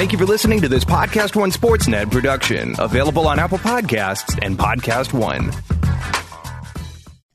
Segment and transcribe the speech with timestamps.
[0.00, 4.58] Thank you for listening to this Podcast One Sportsnet production, available on Apple Podcasts and
[4.58, 5.52] Podcast One.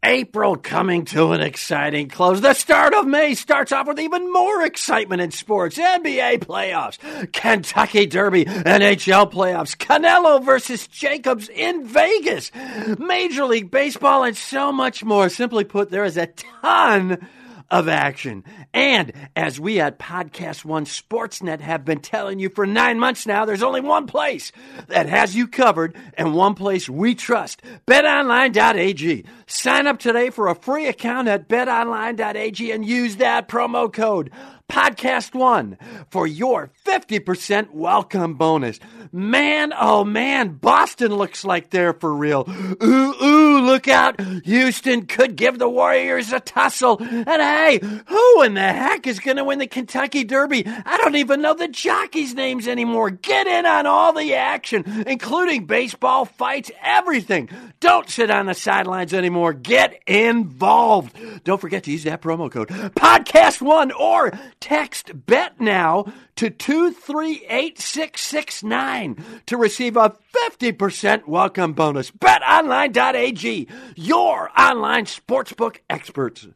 [0.04, 2.42] April coming to an exciting close.
[2.42, 5.78] The start of May starts off with even more excitement in sports.
[5.78, 6.98] NBA playoffs,
[7.32, 12.52] Kentucky Derby, NHL playoffs, Canelo versus Jacobs in Vegas,
[12.98, 15.30] Major League Baseball, and so much more.
[15.30, 17.28] Simply put, there is a ton
[17.70, 18.44] of action.
[18.74, 23.46] And as we at Podcast One Sportsnet have been telling you for nine months now,
[23.46, 24.52] there's only one place
[24.88, 29.26] that has you covered and one place we trust betonline.ag.
[29.48, 34.32] Sign up today for a free account at betonline.ag and use that promo code
[34.68, 35.78] Podcast One
[36.10, 38.80] for your 50% welcome bonus.
[39.12, 42.50] Man, oh man, Boston looks like they're for real.
[42.84, 44.20] Ooh, ooh, look out.
[44.44, 46.98] Houston could give the Warriors a tussle.
[47.00, 50.66] And hey, who in the heck is going to win the Kentucky Derby?
[50.66, 53.12] I don't even know the jockeys' names anymore.
[53.12, 57.50] Get in on all the action, including baseball, fights, everything.
[57.80, 59.35] Don't sit on the sidelines anymore.
[59.62, 61.18] Get involved.
[61.44, 66.06] Don't forget to use that promo code Podcast One or text Bet Now
[66.38, 70.16] to 238669 to receive a
[70.50, 72.12] 50% welcome bonus.
[72.12, 76.48] BetOnline.ag, your online sportsbook experts.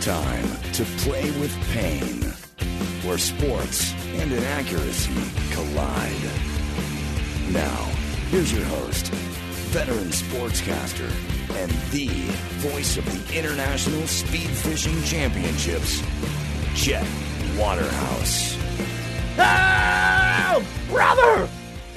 [0.00, 2.32] Time to play with pain,
[3.10, 5.12] where sports and inaccuracy
[5.50, 6.30] collide.
[7.50, 7.84] Now,
[8.30, 9.08] here's your host,
[9.72, 11.10] veteran sportscaster,
[11.56, 12.06] and the
[12.68, 16.00] voice of the International Speed Fishing Championships,
[16.76, 17.04] Chet
[17.58, 18.56] Waterhouse.
[19.36, 21.48] Oh, brother!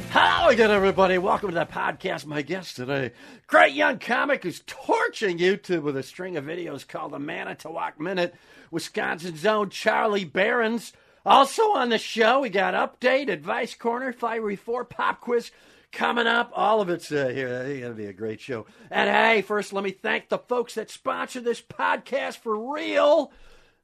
[0.10, 1.20] How again, everybody?
[1.20, 2.26] Welcome to the podcast.
[2.26, 3.12] My guest today,
[3.46, 8.34] great young comic who's torching YouTube with a string of videos called the Manitowoc Minute,
[8.72, 10.92] Wisconsin's own Charlie Berens.
[11.26, 15.52] Also on the show, we got Update, Advice Corner, Fiery 4, Pop Quiz
[15.94, 16.52] coming up.
[16.54, 17.48] All of it's uh, here.
[17.48, 18.66] It's going to be a great show.
[18.92, 23.32] And hey, first, let me thank the folks that sponsor this podcast for real.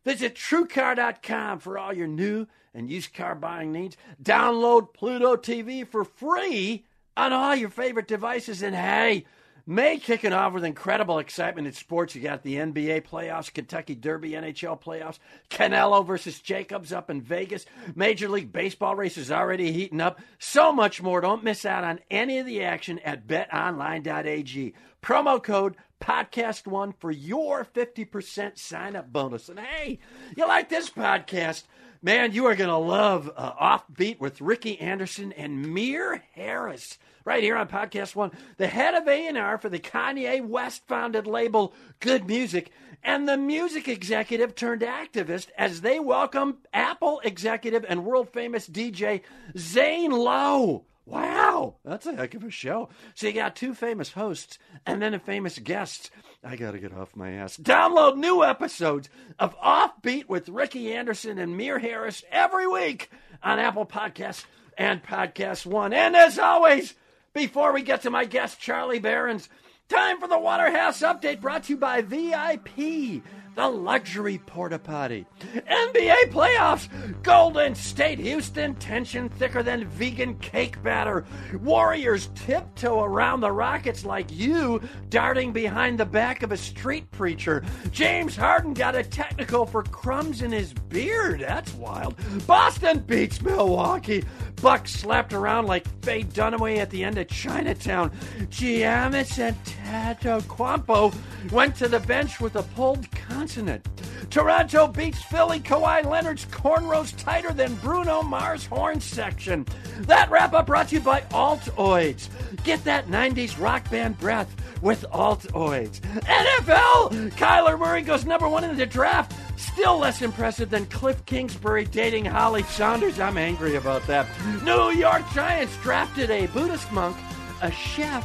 [0.03, 3.95] Visit TrueCar.com for all your new and used car buying needs.
[4.21, 6.85] Download Pluto TV for free
[7.15, 8.61] on all your favorite devices.
[8.61, 9.25] And hey,
[9.69, 12.15] May kicking off with incredible excitement in sports.
[12.15, 15.19] You got the NBA playoffs, Kentucky Derby, NHL playoffs,
[15.51, 20.19] Canelo versus Jacobs up in Vegas, Major League Baseball races already heating up.
[20.39, 21.21] So much more.
[21.21, 24.73] Don't miss out on any of the action at betonline.ag.
[25.03, 29.49] Promo code podcast one for your 50% sign up bonus.
[29.49, 29.99] And hey,
[30.35, 31.65] you like this podcast?
[32.01, 36.97] Man, you are going to love uh, Offbeat with Ricky Anderson and Mir Harris
[37.29, 42.25] right here on Podcast One, the head of A&R for the Kanye West-founded label Good
[42.25, 42.71] Music,
[43.03, 49.21] and the music executive turned activist as they welcome Apple executive and world-famous DJ
[49.55, 50.85] Zane Lowe.
[51.05, 52.89] Wow, that's a heck of a show.
[53.13, 54.57] So you got two famous hosts
[54.87, 56.09] and then a famous guest.
[56.43, 57.57] I got to get off my ass.
[57.57, 59.07] Download new episodes
[59.37, 63.11] of Offbeat with Ricky Anderson and Mir Harris every week
[63.43, 64.45] on Apple Podcasts
[64.79, 65.93] and Podcast One.
[65.93, 66.95] And as always,
[67.33, 69.49] before we get to my guest, Charlie Berens,
[69.87, 73.23] time for the Waterhouse Update brought to you by VIP
[73.59, 75.25] the luxury porta potty.
[75.69, 76.87] NBA playoffs,
[77.23, 81.25] Golden State, Houston, tension thicker than vegan cake batter.
[81.61, 87.61] Warriors tiptoe around the Rockets like you, darting behind the back of a street preacher.
[87.91, 91.41] James Harden got a technical for crumbs in his beard.
[91.41, 92.15] That's wild.
[92.47, 94.23] Boston beats Milwaukee.
[94.61, 98.11] Bucks slapped around like Faye Dunaway at the end of Chinatown.
[98.49, 103.87] Giannis Antetokounmpo went to the bench with a pulled consonant.
[104.29, 105.59] Toronto beats Philly.
[105.59, 109.65] Kawhi Leonard's cornrows tighter than Bruno Mars' horn section.
[110.01, 112.29] That wrap up brought to you by Altoids.
[112.63, 116.01] Get that 90s rock band breath with Altoids.
[116.01, 117.31] NFL!
[117.31, 119.33] Kyler Murray goes number one in the draft.
[119.59, 123.19] Still less impressive than Kliff Kingsbury dating Holly Sonders.
[123.19, 124.25] I'm angry about that.
[124.63, 127.17] New York Giants drafted a Buddhist monk,
[127.61, 128.23] a chef,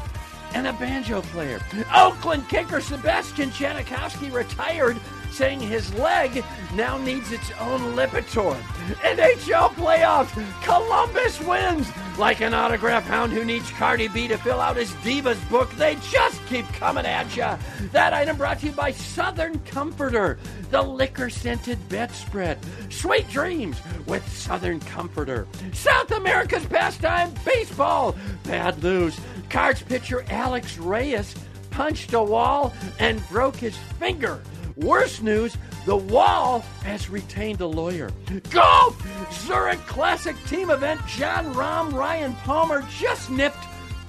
[0.55, 1.61] and a banjo player.
[1.93, 4.97] Oakland kicker Sebastian Janikowski retired,
[5.35, 6.45] saying his leg
[6.75, 8.55] now needs its own Lipitor.
[9.03, 10.33] NHL playoffs,
[10.63, 11.89] Columbus wins.
[12.17, 15.97] Like an autograph hound who needs Cardi B to fill out his Divas book, they
[16.11, 17.59] just keep coming at ya.
[17.91, 20.39] That item brought to you by Southern Comforter,
[20.71, 22.59] the liquor scented bedspread.
[22.89, 23.77] Sweet dreams
[24.07, 25.49] with Southern Comforter.
[25.73, 28.15] South America's pastime, baseball.
[28.45, 29.19] Bad news.
[29.51, 31.35] Cards pitcher Alex Reyes
[31.71, 34.41] punched a wall and broke his finger.
[34.77, 35.57] Worse news,
[35.87, 38.11] the wall has retained a lawyer.
[38.51, 39.01] Golf!
[39.47, 41.01] Zurich Classic team event.
[41.07, 43.65] Jon Rahm, Ryan Palmer just nipped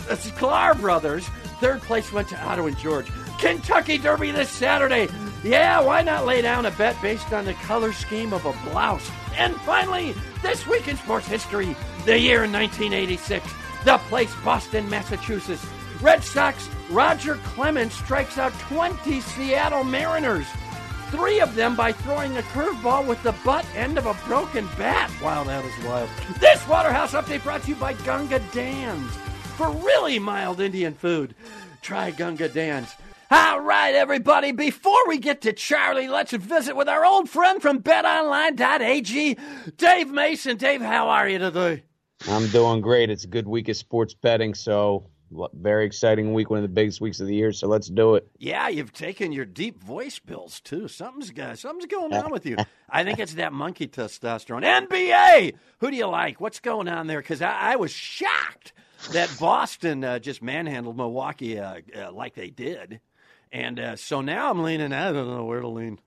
[0.07, 1.25] the Sklar brothers.
[1.59, 3.12] Third place went to Otto and George.
[3.39, 5.07] Kentucky Derby this Saturday.
[5.44, 9.09] Yeah, why not lay down a bet based on the color scheme of a blouse?
[9.35, 11.75] And finally, this week in sports history,
[12.06, 13.45] the year 1986,
[13.83, 15.65] the place Boston, Massachusetts.
[16.01, 20.47] Red Sox Roger Clemens strikes out 20 Seattle Mariners.
[21.09, 25.12] Three of them by throwing a curveball with the butt end of a broken bat.
[25.21, 26.09] Wow, that is wild.
[26.39, 29.12] This Waterhouse update brought to you by Gunga Dan's.
[29.56, 31.33] For really mild Indian food,
[31.81, 32.94] try Gunga Dan's.
[33.31, 37.81] All right, everybody, before we get to Charlie, let's visit with our old friend from
[37.81, 39.38] betonline.ag,
[39.77, 40.57] Dave Mason.
[40.57, 41.83] Dave, how are you today?
[42.27, 43.09] I'm doing great.
[43.09, 45.07] It's a good week of sports betting, so
[45.54, 47.51] very exciting week, one of the biggest weeks of the year.
[47.51, 48.27] So let's do it.
[48.38, 50.88] Yeah, you've taken your deep voice pills too.
[50.88, 52.57] Something's got, something's going on with you.
[52.89, 54.63] I think it's that monkey testosterone.
[54.63, 56.39] NBA, who do you like?
[56.39, 57.19] What's going on there?
[57.19, 58.74] Because I, I, was shocked
[59.12, 63.00] that Boston uh, just manhandled Milwaukee uh, uh, like they did,
[63.51, 64.94] and uh, so now I'm leaning.
[64.94, 66.00] I don't know where to lean.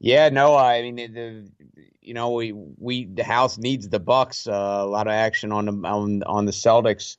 [0.00, 1.48] Yeah, no, I mean, the,
[2.02, 4.46] you know, we we the house needs the Bucks.
[4.46, 7.16] Uh, a lot of action on the on, on the Celtics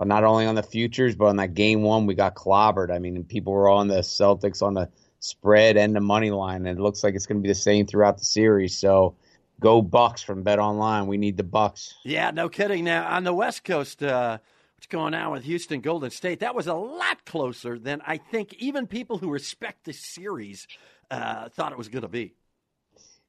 [0.00, 2.90] not only on the futures, but on that game one, we got clobbered.
[2.90, 4.88] I mean, people were on the Celtics on the
[5.20, 7.86] spread and the money line, and it looks like it's going to be the same
[7.86, 8.76] throughout the series.
[8.76, 9.16] So
[9.60, 11.06] go Bucks from Bet Online.
[11.06, 11.94] We need the Bucks.
[12.04, 12.84] Yeah, no kidding.
[12.84, 14.38] Now on the West Coast, uh,
[14.76, 16.40] what's going on with Houston Golden State?
[16.40, 20.66] That was a lot closer than I think even people who respect the series
[21.10, 22.34] uh, thought it was going to be.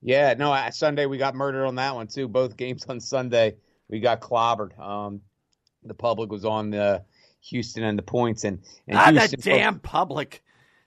[0.02, 0.56] Yeah, no.
[0.72, 2.28] Sunday we got murdered on that one too.
[2.28, 3.56] Both games on Sunday
[3.88, 4.78] we got clobbered.
[4.80, 5.22] Um,
[5.86, 7.04] the public was on the
[7.42, 10.44] Houston and the points and, and ah, Houston, that damn public.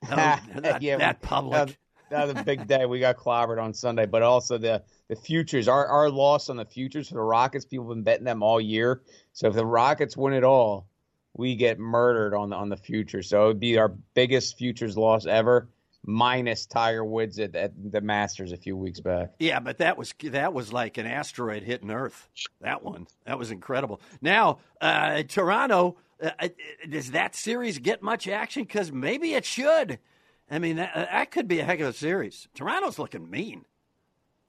[0.09, 0.43] that,
[0.83, 1.79] yeah, that public.
[2.11, 2.87] That, was a big day.
[2.87, 5.69] We got clobbered on Sunday, but also the the futures.
[5.69, 7.65] Our our loss on the futures for the Rockets.
[7.65, 9.03] People have been betting them all year.
[9.33, 10.87] So if the Rockets win it all,
[11.35, 13.23] we get murdered on the on the future.
[13.23, 15.69] So it would be our biggest futures loss ever
[16.05, 19.33] minus Tiger Woods at, at, the Masters a few weeks back.
[19.39, 22.29] Yeah, but that was that was like an asteroid hitting Earth.
[22.61, 24.01] That one, that was incredible.
[24.21, 26.49] Now, uh, Toronto, uh, uh
[26.89, 28.65] does that series get much action?
[28.65, 29.99] Because maybe it should.
[30.51, 32.49] I mean, that, that could be a heck of a series.
[32.55, 33.65] Toronto's looking mean.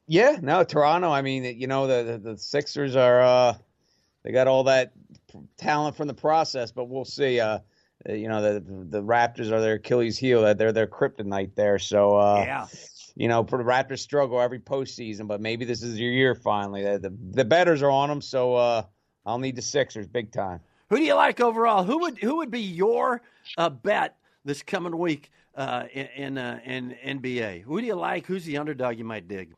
[0.08, 1.12] Yeah, no, Toronto.
[1.12, 3.54] I mean, you know, the the, the Sixers are uh,
[4.24, 4.94] they got all that
[5.58, 7.40] talent from the process, but we'll see.
[7.40, 7.60] Uh, uh,
[8.08, 10.44] you know the the Raptors are their Achilles heel.
[10.44, 11.80] That They're their kryptonite there.
[11.80, 12.68] So uh, yeah.
[13.16, 16.84] You know, for the Raptors struggle every postseason, but maybe this is your year finally.
[16.84, 18.84] The the, the betters are on them, so uh,
[19.26, 20.62] I'll need the Sixers big time.
[20.90, 21.84] Who do you like overall?
[21.84, 23.22] Who would who would be your
[23.58, 27.64] uh, bet this coming week uh, in in, uh, in NBA?
[27.64, 28.26] Who do you like?
[28.26, 29.54] Who's the underdog you might dig?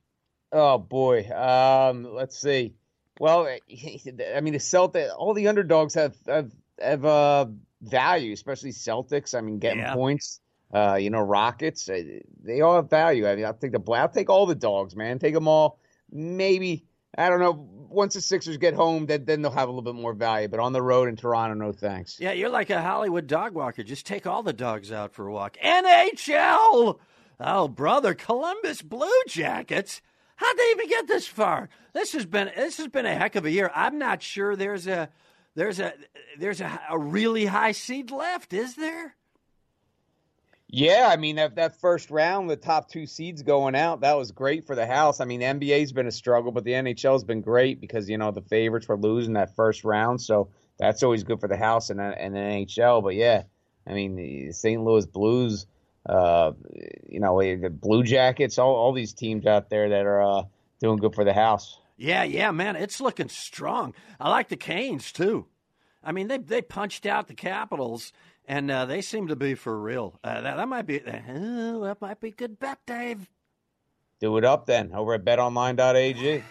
[0.52, 2.74] Oh boy, um, let's see.
[3.20, 6.52] Well, I mean, the Celtics, all the underdogs have have
[6.82, 7.46] have uh,
[7.82, 9.38] value, especially Celtics.
[9.38, 9.94] I mean, getting yeah.
[9.94, 10.40] points.
[10.74, 11.90] Uh, you know, Rockets.
[11.90, 12.02] Uh,
[12.44, 13.28] they all have value.
[13.28, 15.20] I mean, I'll take the I'll take all the dogs, man.
[15.20, 15.80] Take them all.
[16.10, 16.86] Maybe
[17.18, 17.68] I don't know.
[17.90, 20.48] Once the Sixers get home, then then they'll have a little bit more value.
[20.48, 22.18] But on the road in Toronto, no thanks.
[22.20, 23.84] Yeah, you're like a Hollywood dog walker.
[23.84, 25.58] Just take all the dogs out for a walk.
[25.64, 27.00] NHL.
[27.44, 30.02] Oh, brother, Columbus Blue Jackets.
[30.38, 31.70] How'd they even get this far?
[31.94, 33.70] This has been this has been a heck of a year.
[33.76, 35.10] I'm not sure there's a
[35.56, 35.94] there's a
[36.40, 39.16] there's a, a really high seed left, is there?
[40.74, 44.32] Yeah, I mean that that first round, the top two seeds going out, that was
[44.32, 45.20] great for the house.
[45.20, 48.42] I mean, NBA's been a struggle, but the NHL's been great because you know the
[48.42, 50.48] favorites were losing that first round, so
[50.80, 53.04] that's always good for the house and and the NHL.
[53.04, 53.44] But yeah,
[53.86, 54.82] I mean the St.
[54.82, 55.66] Louis Blues,
[56.08, 56.54] uh,
[57.06, 60.44] you know the Blue Jackets, all all these teams out there that are uh,
[60.80, 61.81] doing good for the house.
[62.02, 63.94] Yeah, yeah, man, it's looking strong.
[64.20, 65.46] I like the Canes too.
[66.04, 68.12] I mean, they they punched out the Capitals,
[68.48, 70.20] and uh, they seem to be for real.
[70.24, 73.30] Uh, that, that might be uh, that might be a good bet, Dave.
[74.20, 76.44] Do it up then over at betonline.ag.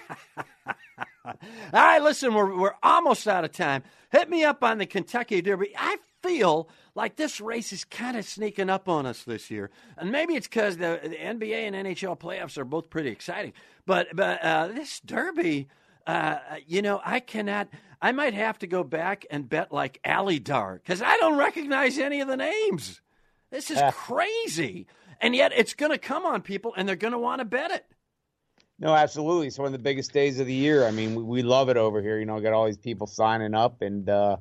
[1.25, 1.35] All
[1.73, 3.83] right, listen, we're we're almost out of time.
[4.13, 5.75] Hit me up on the Kentucky Derby.
[5.77, 10.11] I feel like this race is kind of sneaking up on us this year, and
[10.11, 13.53] maybe it's because the, the, NBA and NHL playoffs are both pretty exciting.
[13.87, 15.69] But but uh, this Derby,
[16.07, 17.69] uh, you know, I cannot.
[18.03, 22.21] I might have to go back and bet like Alydar because I don't recognize any
[22.21, 23.01] of the names.
[23.51, 24.87] This is crazy,
[25.21, 27.71] and yet it's going to come on people, and they're going to want to bet
[27.71, 27.85] it.
[28.81, 29.47] No, absolutely.
[29.47, 30.87] It's one of the biggest days of the year.
[30.87, 32.19] I mean, we, we love it over here.
[32.19, 34.39] You know, got all these people signing up, and uh,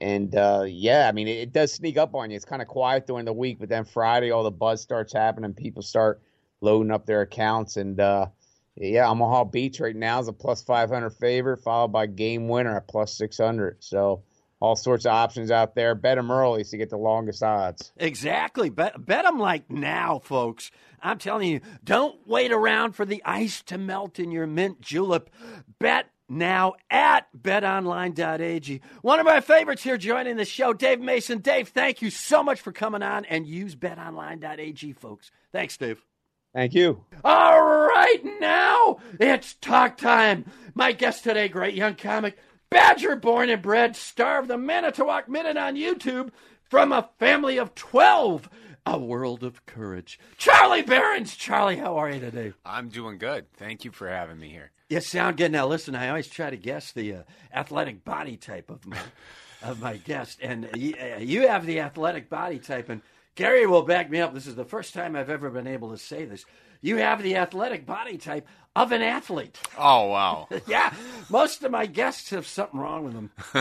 [0.00, 2.36] and uh, yeah, I mean, it, it does sneak up on you.
[2.36, 5.54] It's kind of quiet during the week, but then Friday, all the buzz starts happening.
[5.54, 6.20] People start
[6.60, 8.26] loading up their accounts, and uh,
[8.74, 12.88] yeah, Omaha Beach right now is a plus 500 favorite, followed by Game Winner at
[12.88, 13.76] plus 600.
[13.78, 14.24] So
[14.60, 15.94] all sorts of options out there.
[15.94, 17.92] Bet them early to get the longest odds.
[17.96, 18.70] Exactly.
[18.70, 20.70] Bet, bet them like now, folks.
[21.02, 25.30] I'm telling you, don't wait around for the ice to melt in your mint julep.
[25.78, 28.80] Bet now at betonline.ag.
[29.02, 31.38] One of my favorites here joining the show, Dave Mason.
[31.38, 35.30] Dave, thank you so much for coming on and use betonline.ag, folks.
[35.52, 36.02] Thanks, Dave.
[36.54, 37.04] Thank you.
[37.24, 40.44] All right, now it's talk time.
[40.74, 42.38] My guest today, great young comic,
[42.70, 46.30] Badger born and bred, starved the Manitowoc Minute on YouTube,
[46.68, 48.48] from a family of 12.
[48.86, 50.18] A world of courage.
[50.36, 51.36] Charlie Berens.
[51.36, 52.52] Charlie, how are you today?
[52.66, 53.50] I'm doing good.
[53.54, 54.72] Thank you for having me here.
[54.90, 55.52] You sound good.
[55.52, 57.22] Now, listen, I always try to guess the uh,
[57.54, 58.98] athletic body type of my,
[59.62, 63.00] of my guest, and you, uh, you have the athletic body type, and
[63.36, 64.34] Gary will back me up.
[64.34, 66.44] This is the first time I've ever been able to say this.
[66.82, 69.58] You have the athletic body type of an athlete.
[69.78, 70.48] Oh wow!
[70.66, 70.92] yeah,
[71.28, 73.30] most of my guests have something wrong with them.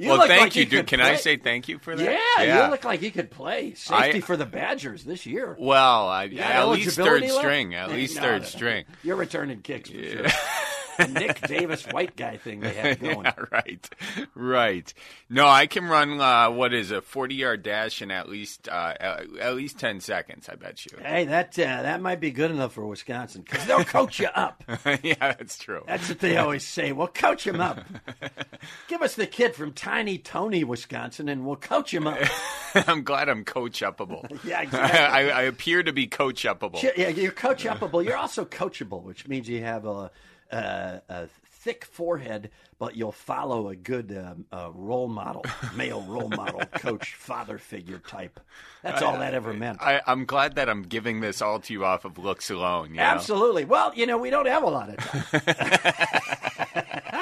[0.00, 0.66] well, thank like you.
[0.66, 0.86] Dude.
[0.86, 1.12] Can play.
[1.12, 2.04] I say thank you for that?
[2.04, 5.56] Yeah, yeah, you look like you could play safety I, for the Badgers this year.
[5.58, 7.34] Well, I, at least third left?
[7.34, 7.74] string.
[7.74, 8.44] At least no, third no, no.
[8.44, 8.84] string.
[9.02, 10.28] You're returning kicks for yeah.
[10.28, 10.61] sure.
[11.10, 13.24] Nick Davis white guy thing they have going.
[13.24, 13.90] Yeah, right,
[14.34, 14.94] right.
[15.28, 18.94] No, I can run uh, what is a forty yard dash in at least uh,
[19.40, 20.48] at least ten seconds.
[20.48, 20.98] I bet you.
[21.02, 24.62] Hey, that uh, that might be good enough for Wisconsin because they'll coach you up.
[25.02, 25.84] yeah, that's true.
[25.86, 26.92] That's what they always say.
[26.92, 27.80] We'll coach him up.
[28.88, 32.18] Give us the kid from Tiny Tony, Wisconsin, and we'll coach him up.
[32.74, 34.28] I'm glad I'm coach upable.
[34.44, 34.98] yeah, exactly.
[34.98, 36.82] I, I, appear to be coach upable.
[36.82, 38.04] Yeah, you're coach upable.
[38.04, 40.10] You're also coachable, which means you have a
[40.52, 41.28] uh, a
[41.62, 45.44] thick forehead, but you'll follow a good um, uh, role model,
[45.76, 48.40] male role model, coach, father figure type.
[48.82, 49.80] That's all that ever meant.
[49.80, 52.98] I, am glad that I'm giving this all to you off of looks alone.
[52.98, 53.64] Absolutely.
[53.64, 53.70] Know?
[53.70, 55.42] Well, you know, we don't have a lot of time.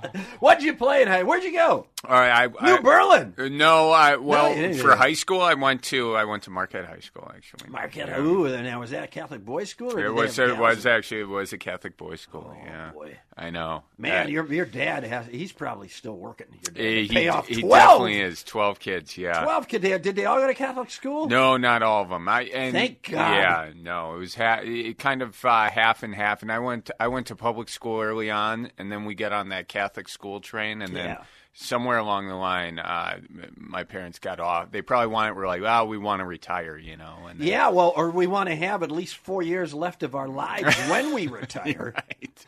[0.40, 1.22] What'd you play in high?
[1.22, 1.86] Where'd you go?
[2.04, 3.34] All right, I, New I, Berlin.
[3.36, 6.86] Uh, no, I well no, for high school I went to I went to Marquette
[6.86, 7.70] High School actually.
[7.70, 8.08] Marquette.
[8.08, 8.20] Yeah.
[8.20, 9.96] Ooh, now was that a Catholic boys school?
[9.96, 10.38] it was.
[10.38, 12.54] It was actually it was a Catholic boys school.
[12.54, 13.16] Oh, yeah, boy.
[13.38, 13.84] I know.
[13.98, 16.46] Man, uh, your your dad has he's probably still working.
[16.52, 17.70] Your dad he, pay off he 12.
[17.70, 18.42] definitely is.
[18.42, 19.18] Twelve kids.
[19.18, 19.84] Yeah, twelve kids.
[19.84, 21.28] Did they all go to Catholic school?
[21.28, 22.28] No, not all of them.
[22.28, 23.34] I and thank God.
[23.34, 26.40] Yeah, no, it was ha- it kind of uh, half and half.
[26.40, 29.34] And I went to, I went to public school early on, and then we get
[29.34, 31.10] on that Catholic school train, and then.
[31.10, 31.24] Yeah
[31.58, 33.18] somewhere along the line, uh,
[33.56, 34.70] my parents got off.
[34.70, 37.16] They probably wanted, were like, "Well, we want to retire," you know.
[37.28, 40.14] And then, yeah, well, or we want to have at least four years left of
[40.14, 41.94] our lives when we retire.
[42.10, 42.44] right.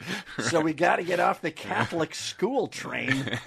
[0.48, 3.38] So we got to get off the Catholic school train.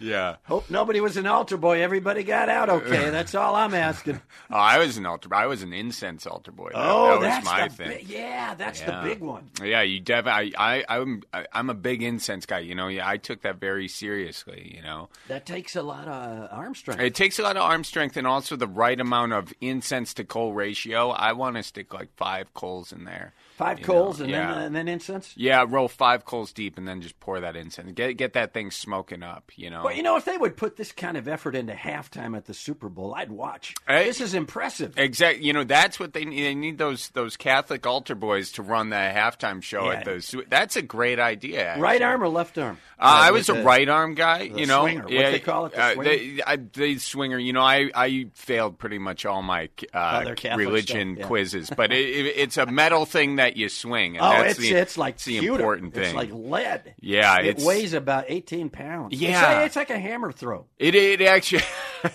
[0.00, 0.36] yeah.
[0.44, 1.82] Hope nobody was an altar boy.
[1.82, 3.10] Everybody got out okay.
[3.10, 4.20] That's all I'm asking.
[4.50, 5.28] oh, I was an altar.
[5.34, 6.70] I was an incense altar boy.
[6.72, 7.88] That, oh, that that's my thing.
[7.88, 9.02] Bi- yeah, that's yeah.
[9.02, 9.50] the big one.
[9.62, 10.56] Yeah, you definitely.
[10.56, 12.60] I, I, I'm, I'm a big incense guy.
[12.60, 15.08] You know, yeah, I took that very seriously you know.
[15.28, 17.00] That takes a lot of arm strength.
[17.00, 20.24] It takes a lot of arm strength and also the right amount of incense to
[20.24, 21.10] coal ratio.
[21.10, 23.32] I want to stick like five coals in there.
[23.62, 24.24] Five coals know?
[24.24, 24.54] and yeah.
[24.54, 25.34] then and then incense.
[25.36, 27.92] Yeah, roll five coals deep and then just pour that incense.
[27.92, 29.52] Get get that thing smoking up.
[29.56, 29.84] You know.
[29.84, 32.54] Well, you know, if they would put this kind of effort into halftime at the
[32.54, 33.74] Super Bowl, I'd watch.
[33.86, 34.98] Hey, this is impressive.
[34.98, 35.46] Exactly.
[35.46, 36.42] You know, that's what they need.
[36.42, 39.98] They need those those Catholic altar boys to run the halftime show yeah.
[39.98, 40.44] at the.
[40.48, 41.66] That's a great idea.
[41.68, 41.82] Actually.
[41.82, 42.78] Right arm or left arm?
[42.98, 44.42] Uh, I was a right arm guy.
[44.42, 45.06] You know, swinger.
[45.08, 47.38] yeah, what they call it, the uh, they, I, they swinger.
[47.38, 51.26] You know, I I failed pretty much all my uh, religion yeah.
[51.26, 54.18] quizzes, but it, it, it's a metal thing that you swing.
[54.18, 56.04] oh, that's it's the, it's like the important thing.
[56.04, 56.94] It's like lead.
[57.00, 59.14] Yeah, it weighs about eighteen pounds.
[59.14, 60.66] Yeah, it's, it's like a hammer throw.
[60.78, 61.64] It it actually.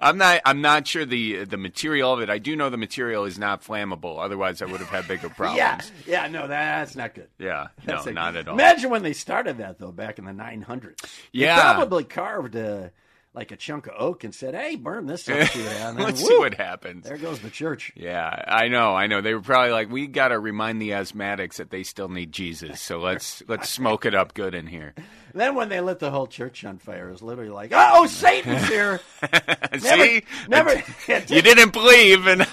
[0.00, 0.40] I'm not.
[0.44, 2.30] I'm not sure the the material of it.
[2.30, 4.22] I do know the material is not flammable.
[4.22, 5.58] Otherwise, I would have had bigger problems.
[6.06, 6.28] yeah, yeah.
[6.28, 7.28] No, that's not good.
[7.38, 8.54] Yeah, that's no, not at all.
[8.54, 10.96] Imagine when they started that though, back in the 900s.
[11.32, 12.92] Yeah, they probably carved a
[13.36, 16.04] like a chunk of oak and said, "Hey, burn this up to it." And then,
[16.06, 17.04] Let's whoop, see what happens.
[17.04, 17.92] There goes the church.
[17.94, 19.20] Yeah, I know, I know.
[19.20, 22.80] They were probably like, "We got to remind the asthmatics that they still need Jesus,
[22.80, 24.94] so let's let's smoke it up good in here."
[25.40, 28.66] Then when they lit the whole church on fire, it was literally like, "Oh, Satan's
[28.68, 29.00] here!"
[29.78, 30.84] See, never, never
[31.34, 32.46] you didn't believe, and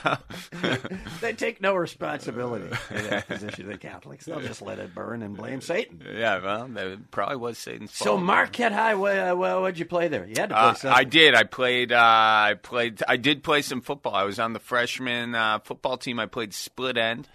[1.22, 3.68] they take no responsibility for that position.
[3.68, 6.02] The Catholics, they'll just let it burn and blame Satan.
[6.16, 8.06] Yeah, well, it probably was Satan's fault.
[8.06, 10.26] So Marquette High, what, what'd you play there?
[10.26, 10.92] You had to play Uh, something.
[11.00, 11.36] I did.
[11.36, 11.92] I played.
[11.92, 13.02] Uh, I played.
[13.08, 14.16] I did play some football.
[14.16, 16.20] I was on the freshman uh, football team.
[16.20, 17.28] I played split end,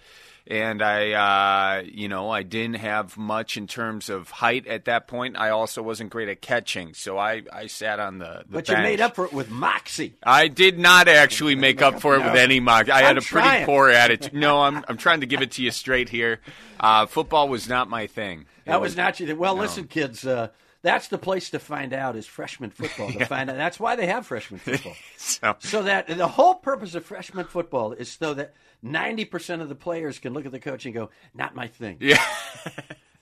[0.49, 5.07] and I, uh, you know, I didn't have much in terms of height at that
[5.07, 5.37] point.
[5.37, 8.43] I also wasn't great at catching, so I, I sat on the.
[8.47, 10.15] the But you made up for it with moxie.
[10.23, 12.91] I did not actually make up for it with any moxie.
[12.91, 14.33] I had I'm a pretty poor attitude.
[14.33, 16.39] No, I'm I'm trying to give it to you straight here.
[16.79, 18.41] Uh, football was not my thing.
[18.65, 19.35] It That was not you.
[19.35, 20.25] Well, listen, kids.
[20.25, 20.49] Uh,
[20.81, 23.11] that's the place to find out is freshman football.
[23.11, 24.95] To find out that's why they have freshman football.
[25.17, 25.55] so.
[25.59, 29.75] so that the whole purpose of freshman football is so that ninety percent of the
[29.75, 32.23] players can look at the coach and go, "Not my thing." Yeah.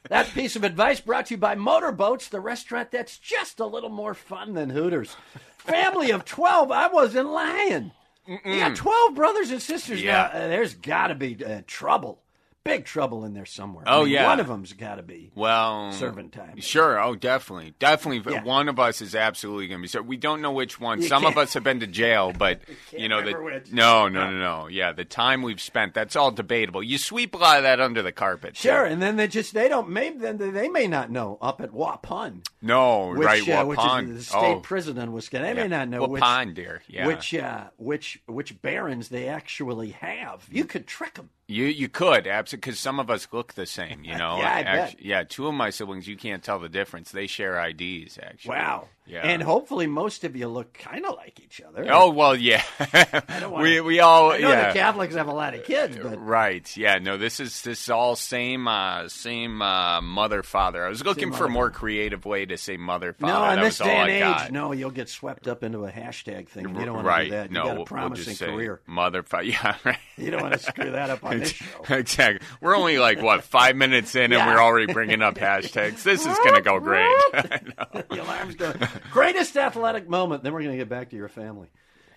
[0.09, 3.89] That piece of advice brought to you by Motorboats, the restaurant that's just a little
[3.89, 5.17] more fun than Hooters.
[5.57, 7.91] Family of 12, I wasn't lying.
[8.25, 10.01] You got 12 brothers and sisters.
[10.01, 10.29] Yeah.
[10.33, 12.21] Now, uh, there's got to be uh, trouble.
[12.67, 13.83] Big trouble in there somewhere.
[13.87, 14.27] I Oh, mean, yeah.
[14.27, 15.31] One of them's got to be.
[15.35, 16.59] Well, Serving time.
[16.59, 16.99] Sure.
[17.01, 18.33] Oh, definitely, definitely.
[18.33, 18.43] Yeah.
[18.43, 19.87] One of us is absolutely going to be.
[19.87, 21.01] So we don't know which one.
[21.01, 22.61] You Some of can't- us have been to jail, but
[22.95, 23.71] you know the which.
[23.71, 24.67] no, no, no, no.
[24.67, 25.93] Yeah, the time we've spent.
[25.93, 26.83] That's all debatable.
[26.83, 28.57] You sweep a lot of that under the carpet.
[28.57, 31.71] Sure, and then they just they don't maybe then they- may not know up at
[31.71, 33.49] Waupun, No, which right.
[33.49, 35.43] uh, What which is the state oh, prison in Wisconsin.
[35.43, 35.63] They yeah.
[35.63, 36.81] may not know what which dear.
[36.87, 37.07] Yeah.
[37.07, 40.45] which uh, which which Berens they actually have.
[40.51, 41.29] You could trick them.
[41.47, 44.03] You you could absolutely because some of us look the same.
[44.03, 44.37] You know.
[44.37, 45.01] Yeah, I bet.
[45.01, 45.23] Yeah.
[45.23, 47.11] Two of my siblings, you can't tell the difference.
[47.11, 48.17] They share IDs.
[48.21, 48.55] Actually.
[48.55, 48.87] Wow.
[49.07, 49.21] Yeah.
[49.21, 51.85] And hopefully most of you look kind of like each other.
[51.89, 52.63] Oh well, yeah.
[53.41, 54.67] wanna- we we all I know yeah.
[54.73, 56.75] the Catholics have a lot of kids, but Right.
[56.75, 56.95] Yeah.
[56.99, 57.17] No.
[57.17, 60.85] This is this is all same uh, same uh, mother father.
[60.85, 63.33] I was looking for a more creative way to say mother father.
[63.33, 64.51] no, in that this was day all and ait, got.
[64.51, 66.75] no, you'll get swept up into a hashtag thing.
[66.77, 67.23] You don't want right.
[67.23, 67.47] to do that.
[67.49, 68.81] You no, got a we'll promising career.
[68.85, 69.37] Mother father.
[69.47, 69.75] Yeah.
[69.85, 69.97] Right.
[70.17, 71.65] You don't want to screw that up on this show.
[71.89, 72.45] exactly.
[72.59, 74.39] We're only like what five minutes in, Yeah.
[74.39, 76.03] and we're already bringing up hashtags.
[76.03, 77.07] This is going to go great.
[77.31, 78.77] The alarm's going.
[79.11, 80.43] Greatest athletic moment.
[80.43, 81.69] Then we're going to get back to your family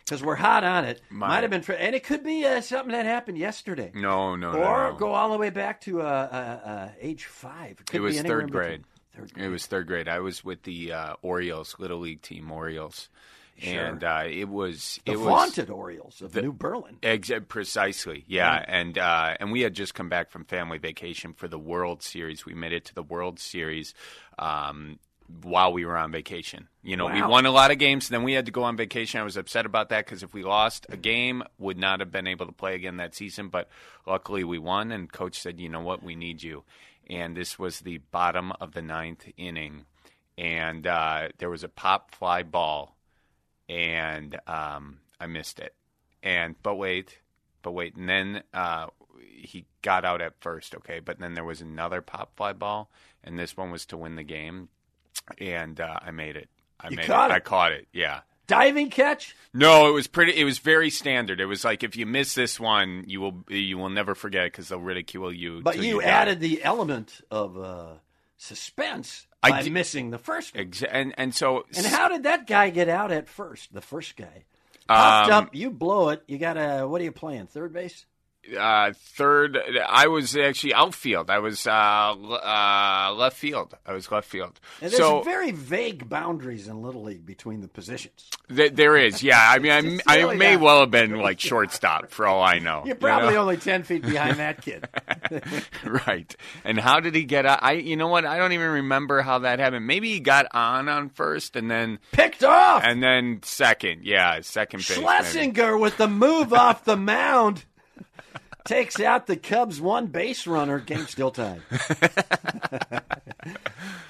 [0.05, 1.01] because we're hot on it.
[1.11, 3.91] My- Might have been, and it could be uh, something that happened yesterday.
[3.95, 4.97] No, no, no, Or no.
[4.97, 7.77] go all the way back to uh, uh, uh, age five.
[7.87, 8.85] Could It was third grade.
[9.17, 10.09] Third It was third grade.
[10.09, 13.09] I was with the uh, Orioles Little League team, Orioles,
[13.63, 16.97] and uh, it was The it was vaunted Orioles of New Berlin.
[17.03, 21.47] Ex- precisely, yeah, and uh, and we had just come back from family vacation for
[21.49, 22.47] the World Series.
[22.47, 23.93] We made it to the World Series
[24.39, 24.99] um,
[25.43, 26.69] while we were on vacation.
[26.83, 28.09] You know, we won a lot of games.
[28.09, 29.21] Then we had to go on vacation.
[29.21, 32.27] I was upset about that because if we lost a game, would not have been
[32.27, 33.49] able to play again that season.
[33.49, 33.69] But
[34.07, 34.91] luckily, we won.
[34.93, 36.03] And coach said, "You know what?
[36.03, 36.65] We need you."
[37.09, 39.85] And this was the bottom of the ninth inning,
[40.39, 42.97] and uh, there was a pop fly ball
[43.71, 45.75] and um, I missed it.
[46.23, 47.19] And but wait,
[47.63, 48.89] but wait, and then uh,
[49.19, 51.01] he got out at first, okay.
[51.01, 52.91] But then there was another pop fly ball,
[53.23, 54.69] and this one was to win the game,
[55.39, 56.49] and uh, I made it.
[56.81, 57.35] I You made caught it.
[57.35, 57.37] it.
[57.37, 57.87] I caught it.
[57.93, 58.21] Yeah.
[58.47, 59.37] Diving catch?
[59.55, 60.33] No, it was pretty.
[60.37, 61.41] It was very standard.
[61.41, 64.69] It was like if you miss this one, you will you will never forget because
[64.69, 65.61] they'll ridicule you.
[65.63, 66.09] But you die.
[66.09, 67.87] added the element of uh,
[68.37, 70.65] suspense I by missing the first one.
[70.67, 73.73] Exa- and and so And how did that guy get out at first?
[73.73, 74.45] The first guy.
[74.89, 76.25] Popped Um, up, you blow it.
[76.27, 77.47] You got a, what are you playing?
[77.47, 78.07] Third base?
[78.59, 79.59] Uh, third.
[79.89, 81.31] I was actually outfield.
[81.31, 83.77] I was uh, uh, left field.
[83.87, 84.59] I was left field.
[84.81, 88.29] And there's so very vague boundaries in Little League between the positions.
[88.55, 89.39] th- there is, yeah.
[89.41, 92.79] I mean, I, I may not- well have been like shortstop for all I know.
[92.85, 93.43] You're you probably know?
[93.43, 94.89] only 10 feet behind that kid.
[95.85, 96.35] right.
[96.65, 97.61] And how did he get out?
[97.63, 98.25] I, you know what?
[98.25, 99.87] I don't even remember how that happened.
[99.87, 102.83] Maybe he got on on first and then Picked off!
[102.85, 104.05] and then second.
[104.05, 104.91] Yeah, second base.
[104.91, 105.03] maybe.
[105.03, 107.65] Schlesinger with the move off the mound
[108.65, 110.79] takes out the Cubs' one base runner.
[110.79, 111.63] Game still tied.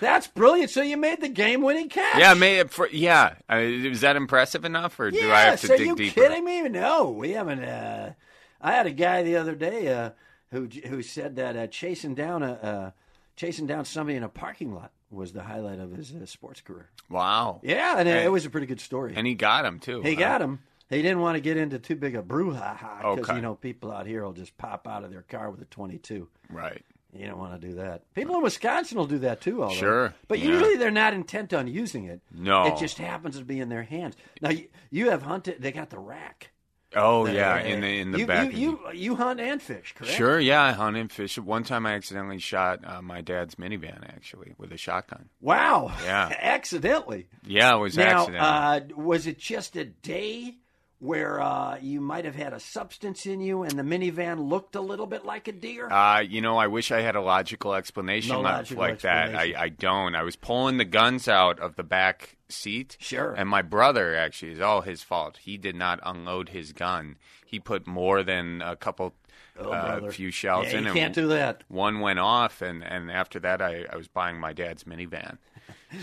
[0.00, 0.70] That's brilliant.
[0.70, 2.18] So you made the game-winning catch.
[2.18, 3.34] Yeah, may for yeah.
[3.50, 6.20] Uh, is that impressive enough, or do I have to so dig you deeper?
[6.20, 6.68] kidding me?
[6.68, 7.62] No, we haven't.
[7.62, 8.12] Uh,
[8.60, 10.10] I had a guy the other day uh,
[10.50, 12.90] who who said that uh, chasing down a uh,
[13.36, 16.88] chasing down somebody in a parking lot was the highlight of his uh, sports career.
[17.08, 17.60] Wow.
[17.62, 19.14] Yeah, and it, it was a pretty good story.
[19.16, 20.02] And he got him too.
[20.02, 20.20] he huh?
[20.20, 20.60] got him.
[20.90, 23.36] He didn't want to get into too big a brouhaha because Okay.
[23.36, 26.28] you know people out here will just pop out of their car with a twenty-two.
[26.50, 26.84] Right.
[27.12, 28.02] You don't want to do that.
[28.14, 29.74] People in Wisconsin will do that too, although.
[29.74, 30.46] Sure, But yeah.
[30.46, 32.20] usually they're not intent on using it.
[32.32, 32.66] No.
[32.66, 34.14] It just happens to be in their hands.
[34.40, 35.60] Now you, you have hunted.
[35.60, 36.50] They got the rack.
[36.94, 38.52] Oh The- yeah, in the in the you, back.
[38.52, 40.12] You, you you hunt and fish, correct?
[40.14, 41.36] Sure, yeah, I hunt and fish.
[41.38, 45.28] One time I accidentally shot uh, my dad's minivan actually with a shotgun.
[45.40, 45.92] Wow.
[46.04, 46.32] Yeah.
[46.40, 47.28] Accidentally.
[47.44, 48.98] Yeah, it was Now, accidental.
[48.98, 50.56] uh, was it just a day
[51.00, 54.80] where uh, you might have had a substance in you and the minivan looked a
[54.80, 55.88] little bit like a deer?
[55.90, 59.34] Uh, you know, I wish I had a logical explanation No like- logical like that.
[59.34, 60.14] I, I don't.
[60.14, 62.96] I was pulling the guns out of the back seat.
[63.00, 63.32] Sure.
[63.32, 65.38] And my brother actually is all his fault.
[65.42, 67.16] He did not unload his gun.
[67.46, 69.14] He put more than a couple,
[69.58, 70.84] Oh, uh, few shells Yeah, in.
[70.84, 71.64] you can't do that.
[71.68, 75.38] One went off, and, and after that, I, I was buying my dad's minivan.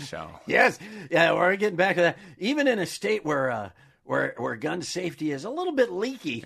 [0.00, 0.78] So Yes,
[1.10, 2.18] yeah, we're getting back to that.
[2.38, 3.70] Even in a state where uh,
[4.08, 6.42] where where gun safety is a little bit leaky,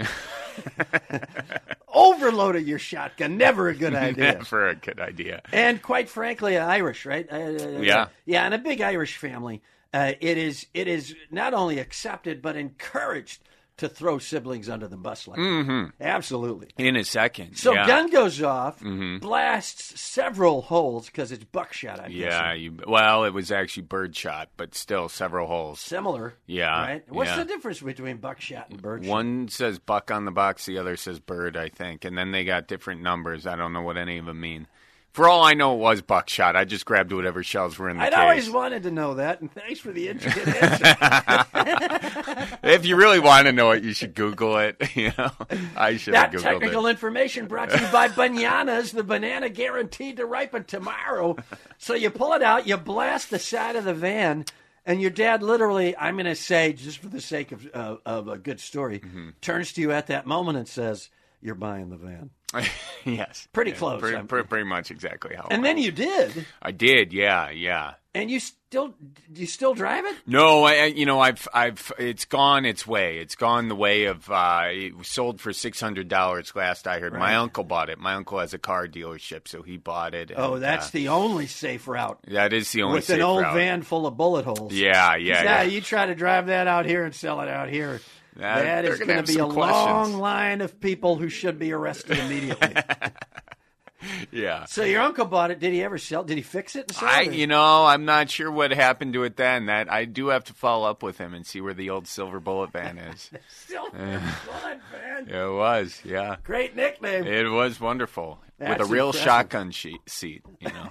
[1.94, 4.33] overloading your shotgun never a good idea.
[4.35, 5.42] never a good idea.
[5.53, 7.27] And quite frankly, Irish, right?
[7.33, 8.09] Uh, Yeah.
[8.27, 8.46] yeah.
[8.46, 9.62] In a big Irish family,
[9.94, 13.40] uh, it is it is not only accepted but encouraged
[13.78, 15.92] to throw siblings under the bus like that.
[16.00, 16.68] Absolutely.
[16.78, 17.56] In a second.
[17.56, 17.76] So Mm-hmm.
[17.76, 17.82] yeah.
[17.82, 17.88] Mm-hmm.
[17.88, 18.80] gun goes off,
[19.20, 21.98] blasts several holes because it's buckshot.
[22.00, 22.14] I guess.
[22.32, 25.80] Yeah, you, well, it was actually birdshot, but still several holes.
[25.80, 26.35] similar.
[26.46, 27.04] Yeah, Right.
[27.12, 27.38] What's yeah.
[27.38, 29.11] the difference between buckshot and birdshot?
[29.11, 32.04] One says buck on the box, the other says bird, I think.
[32.04, 33.46] And then they got different numbers.
[33.46, 34.66] I don't know what any of them mean.
[35.12, 36.57] For all I know, it was buckshot.
[36.57, 38.18] I just grabbed whatever shells were in the I'd case.
[38.18, 41.46] always wanted to know that, and thanks for the intricate answer.
[42.62, 44.77] If you really want to know it, you should Google it.
[44.96, 45.31] You know,
[45.77, 46.90] I should have that Googled technical it.
[46.90, 51.37] information brought to you by Bananas, the banana guaranteed to ripen tomorrow.
[51.79, 54.44] So you pull it out, you blast the side of the van,
[54.87, 58.29] and your dad literally, I'm going to say, just for the sake of, uh, of
[58.29, 59.31] a good story, Mm-hmm.
[59.40, 61.09] turns to you at that moment and says,
[61.42, 62.31] You're buying the van.
[63.05, 65.48] yes, Pretty Yeah, close, Pretty, pretty, pretty much exactly how.
[65.50, 67.12] And then you did, I did.
[67.12, 67.94] Yeah, yeah.
[68.14, 68.88] and you still,
[69.33, 70.14] do you still drive it?
[70.26, 73.18] No, I, you know, I've, I've, it's gone its way.
[73.18, 76.52] It's gone the way of, uh, it was sold for six hundred dollars.
[76.55, 77.98] Last I heard, my uncle bought it.
[77.98, 80.31] My uncle has a car dealership, so he bought it.
[80.37, 82.18] Oh, that's uh, the only safe route.
[82.28, 83.14] that is the only safe route.
[83.16, 83.55] With an old route.
[83.55, 84.74] van full of bullet holes.
[84.74, 85.62] Yeah, Yeah, yeah.
[85.62, 88.00] you try to drive that out here and sell it out here.
[88.37, 89.57] That- gonna going to be a questions.
[89.57, 92.75] long line of people who should be arrested immediately.
[94.33, 94.64] yeah.
[94.64, 95.61] so your uncle bought it.
[95.61, 96.25] Did he ever sell?
[96.25, 97.35] Did he fix it and sell I, it?
[97.35, 99.66] you know, I'm not sure what happened to it then.
[99.66, 102.40] That I do have to follow up with him and see where the old silver
[102.40, 103.31] bullet van is.
[103.68, 105.29] Blood, man.
[105.29, 106.37] it was, yeah.
[106.45, 107.27] Great nickname.
[107.27, 109.25] It was wonderful with a real impressive.
[109.25, 110.42] shotgun sheet, seat.
[110.61, 110.88] You know,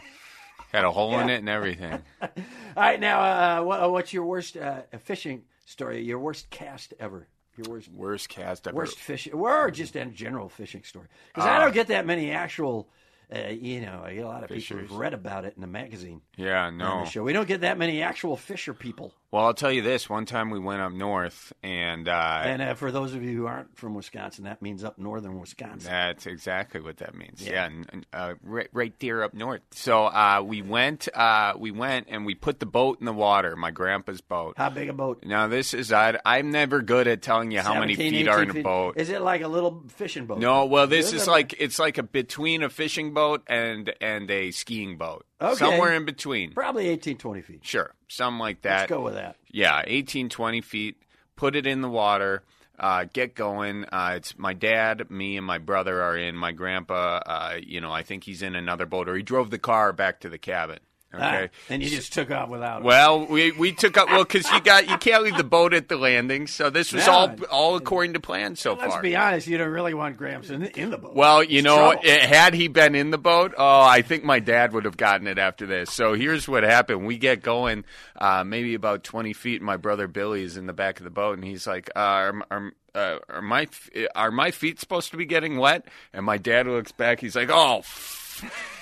[0.71, 2.01] had a hole in it and everything.
[2.21, 2.29] All
[2.77, 3.21] right, now
[3.59, 6.03] uh, what, what's your worst uh, fishing story?
[6.03, 7.27] Your worst cast ever?
[7.57, 8.75] Your worst Worst cast ever.
[8.75, 11.07] worst fishing, or just a general fishing story?
[11.33, 12.87] Because I don't get that many actual.
[13.33, 14.89] Uh, you know, I get a lot of people Fishers.
[14.89, 16.21] who've read about it in the magazine.
[16.35, 17.05] Yeah, no.
[17.05, 17.23] the show.
[17.23, 19.13] We don't get that many actual fisher people.
[19.31, 20.09] Well, I'll tell you this.
[20.09, 23.45] One time we went up north, and, uh, And uh, for those of you who
[23.47, 25.89] aren't from Wisconsin, that means up northern Wisconsin.
[25.89, 27.41] That's exactly what that means.
[27.41, 27.51] Yeah.
[27.51, 29.61] Yeah, and, and, uh, right, right there up north.
[29.71, 33.55] So uh, we went, uh, we went, and we put the boat in the water.
[33.55, 34.55] My grandpa's boat.
[34.57, 35.23] How big a boat?
[35.25, 38.43] Now this is I, I'm never good at telling you how many feet are 18
[38.43, 38.63] in a feet?
[38.65, 38.97] boat.
[38.97, 40.39] Is it like a little fishing boat?
[40.39, 44.29] No, well, this Good is like it's like a between a fishing boat and and
[44.29, 45.25] a skiing boat.
[45.41, 45.55] Okay.
[45.55, 46.51] Somewhere in between.
[46.51, 47.59] Probably 18, 20 feet.
[47.63, 48.81] Sure, something like that.
[48.81, 49.37] Let's go with that.
[49.49, 50.97] Yeah, 18, 20 feet.
[51.35, 52.43] Put it in the water.
[52.77, 53.85] Uh, get going.
[53.85, 56.35] Uh, it's my dad, me, and my brother are in.
[56.35, 59.59] My grandpa, uh, you know, I think he's in another boat, or he drove the
[59.59, 60.79] car back to the cabin.
[61.13, 61.49] Okay.
[61.51, 62.85] Ah, and you just took off without it.
[62.85, 65.89] Well, we we took up well because you got you can't leave the boat at
[65.89, 67.11] the landing, so this was No.
[67.13, 69.01] all all according to plan so Let's far.
[69.01, 71.13] be honest, you don't really want Gramps in the, in the boat.
[71.13, 74.39] Well, you It's know, it, had he been in the boat, oh, I think my
[74.39, 75.91] dad would have gotten it after this.
[75.91, 77.83] So here's what happened: we get going,
[78.15, 79.55] uh, maybe about twenty feet.
[79.57, 81.99] And my brother Billy is in the back of the boat, and he's like, uh,
[81.99, 83.67] "Are, are, uh, are my
[84.15, 87.19] are my feet supposed to be getting wet?" And my dad looks back.
[87.19, 87.83] He's like, "Oh."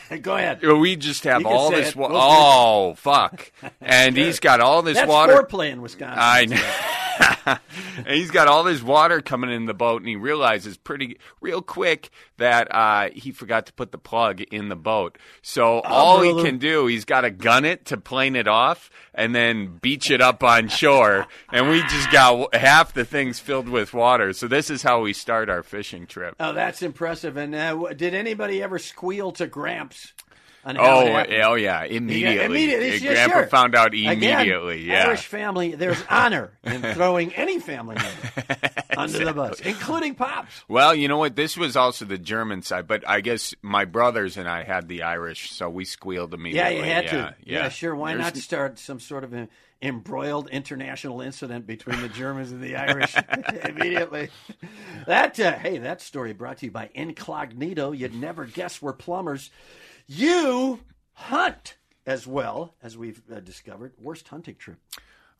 [0.22, 0.62] Go ahead.
[0.64, 1.96] we just have all this.
[1.96, 3.52] Wa- We'll oh fuck!
[3.82, 5.34] And he's got all this water.
[5.34, 5.58] That's water.
[5.58, 6.18] foreplay in Wisconsin.
[6.20, 6.56] I know.
[7.46, 11.62] and he's got all this water coming in the boat, and he realizes pretty real
[11.62, 15.18] quick that uh, he forgot to put the plug in the boat.
[15.42, 19.36] So all he can do, he's got to gun it to plane it off, and
[19.36, 21.28] then beach it up on shore.
[21.52, 24.34] and we just got half the things filled with water.
[24.34, 26.36] So this is how we start our fishing trip.
[26.40, 27.38] Oh, that's impressive.
[27.38, 30.14] And uh, did anybody ever squeal to Gramps?
[30.66, 32.36] Oh, oh yeah, immediately.
[32.36, 32.92] Yeah, immediately.
[32.92, 33.48] And Yeah, Grandpa sure.
[33.48, 34.82] found out Again, immediately.
[34.82, 35.06] yeah.
[35.08, 38.58] Irish family, there's honor in throwing any family member
[38.98, 40.64] under the bus, including Pops.
[40.68, 41.36] Well, you know what?
[41.36, 45.04] This was also the German side, but I guess my brothers and I had the
[45.04, 46.76] Irish, so we squealed immediately.
[46.76, 47.36] Yeah, you had yeah, to.
[47.46, 47.96] Yeah, sure.
[47.96, 49.48] Why There's- not start some sort of an
[49.82, 53.16] embroiled international incident between the Germans and the Irish
[53.64, 54.30] immediately?
[55.08, 57.92] That uh, hey, that story brought to you by Incognito.
[57.94, 59.50] You'd never guess we're plumbers.
[60.12, 60.80] You
[61.14, 61.76] hunt
[62.08, 63.94] as well as we've uh, discovered.
[64.02, 64.78] Worst hunting trip.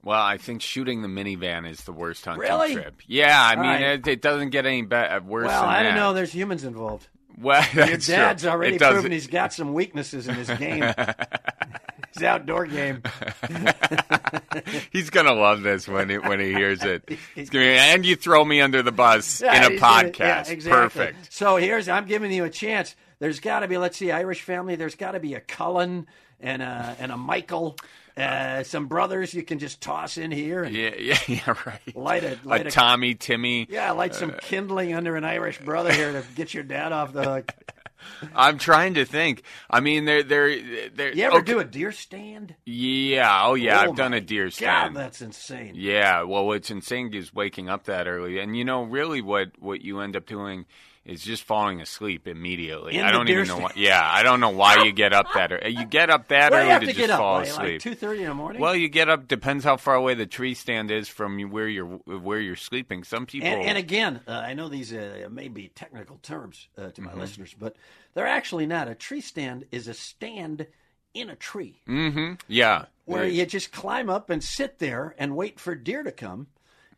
[0.04, 2.74] Well, I think shooting the minivan is the worst hunting Really?
[2.76, 3.02] trip.
[3.08, 3.82] Yeah, I All mean right.
[4.00, 6.14] it, it doesn't get any better worse Well, than I don't know.
[6.14, 7.08] There's humans involved.
[7.38, 8.16] Well, Your that's true.
[8.16, 10.84] dad's already It doesn't- proven he's got some weaknesses in his game.
[12.14, 13.02] his outdoor game.
[14.92, 17.08] He's gonna love this when he when he hears it.
[17.36, 20.10] He's gonna be, and you throw me under the bus Yeah, in a he's gonna-
[20.10, 20.20] podcast.
[20.20, 20.72] yeah, exactly.
[20.72, 21.34] Perfect.
[21.34, 22.96] So here's I'm giving you a chance.
[23.20, 24.76] There's got to be let's see Irish family.
[24.76, 26.08] There's got to be a Cullen
[26.40, 27.78] and a and a Michael.
[28.18, 31.96] Uh, some brothers you can just toss in here and Yeah, yeah, yeah, right.
[31.96, 33.66] light a light a Tommy, Timmy.
[33.70, 37.14] yeah, light some Uh, kindling under an Irish brother here to get your dad off
[37.14, 37.54] the hook.
[38.34, 39.44] I'm trying to think.
[39.70, 41.14] I mean, they're they're they're.
[41.14, 41.52] You ever okay.
[41.54, 42.56] do a deer stand?
[42.66, 43.42] Yeah.
[43.46, 43.80] Oh yeah.
[43.82, 44.96] Oh I've done a deer stand.
[44.96, 45.74] God, that's insane.
[45.76, 49.82] Yeah, well, what's insane is waking up that early, and you know, really, what what
[49.82, 50.66] you end up doing
[51.06, 52.96] is just falling asleep immediately.
[52.98, 53.72] In I don't even know why.
[53.76, 55.72] Yeah, I don't know why you get up that early.
[55.76, 57.58] You get up that Well, early to to just fall asleep.
[57.58, 58.62] like two thirty in the morning.
[58.62, 61.86] well, you get up depends how far away the tree stand is from where you're
[61.86, 63.04] where you're sleeping.
[63.04, 63.48] Some people.
[63.50, 67.12] And, and again, uh, I know these uh, may be technical terms uh, to my
[67.12, 67.20] Mm-hmm.
[67.22, 67.76] listeners, but
[68.14, 68.88] they're actually not.
[68.88, 70.68] A tree stand is a stand
[71.16, 72.34] in a tree Mm-hmm.
[72.48, 73.42] yeah, where Yeah.
[73.42, 76.48] you just climb up and sit there and wait for deer to come,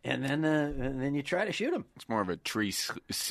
[0.03, 1.85] and then uh, and then you try to shoot them.
[1.95, 2.73] It's more of a tree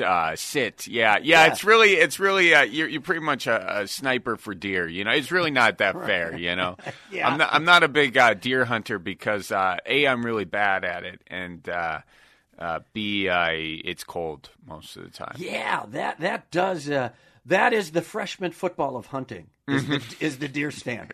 [0.05, 0.87] uh, sit.
[0.87, 1.53] Yeah, yeah, Yeah.
[1.53, 4.87] It's really, it's really, uh, you're, you're pretty much a, a sniper for deer.
[4.87, 6.37] You know, it's really not that fair.
[6.37, 6.77] You know,
[7.11, 7.29] Yeah.
[7.29, 10.85] I'm not, I'm not a big uh, deer hunter because uh, a, I'm really bad
[10.85, 12.01] at it, and uh,
[12.59, 13.53] uh, b, I,
[13.85, 15.35] it's cold most of the time.
[15.39, 16.89] Yeah, that that does.
[16.89, 17.11] Uh,
[17.47, 19.49] that is the freshman football of hunting.
[19.71, 20.25] Is, the, mm-hmm.
[20.25, 21.13] is the deer stand.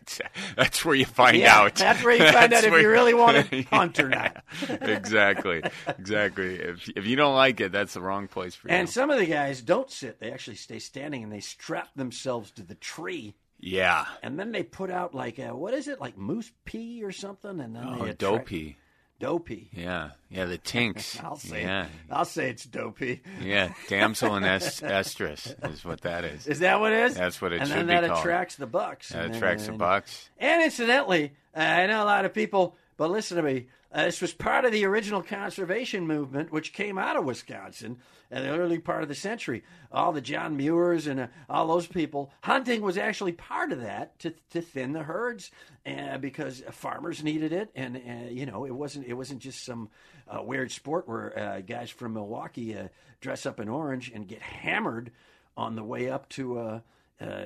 [0.57, 1.75] That's where you find Yeah, out.
[1.77, 4.43] that's where you find out if you really want to hunt or not.
[4.81, 5.63] exactly,
[5.99, 6.57] exactly.
[6.57, 8.75] If if you don't like it, that's the wrong place for you.
[8.75, 12.51] And some of the guys don't sit; they actually stay standing and they strap themselves
[12.53, 13.35] to the tree.
[13.59, 14.05] yeah.
[14.23, 17.59] and then they put out like a, what is it like moose pee or something
[17.61, 18.77] and then Oh, they attract- dopey.
[19.19, 20.45] Dopey Yeah, yeah.
[20.45, 21.19] The tinks.
[21.23, 23.73] i'll say Yeah, i'll say it's dopey yeah.
[23.89, 26.47] Damsel in est- estrus is what that is.
[26.47, 28.67] is that what it is That's what it and should then be that attracts the
[28.67, 30.29] bucks That and attracts the and- bucks.
[30.39, 34.21] and incidentally uh, i know a lot of people but listen to me uh, this
[34.21, 37.99] was part of the original conservation movement which came out of wisconsin
[38.31, 39.63] in the early part of the century.
[39.93, 44.19] All the john muirs and uh, all those people hunting was actually part of that
[44.21, 45.51] to, to thin the herds
[45.87, 49.89] uh, because farmers needed it and you know it wasn't it wasn't just some
[50.29, 52.89] uh, weird sport where uh, guys from milwaukee uh,
[53.21, 55.11] dress up in orange and get hammered
[55.57, 56.83] on the way up to
[57.21, 57.45] uh,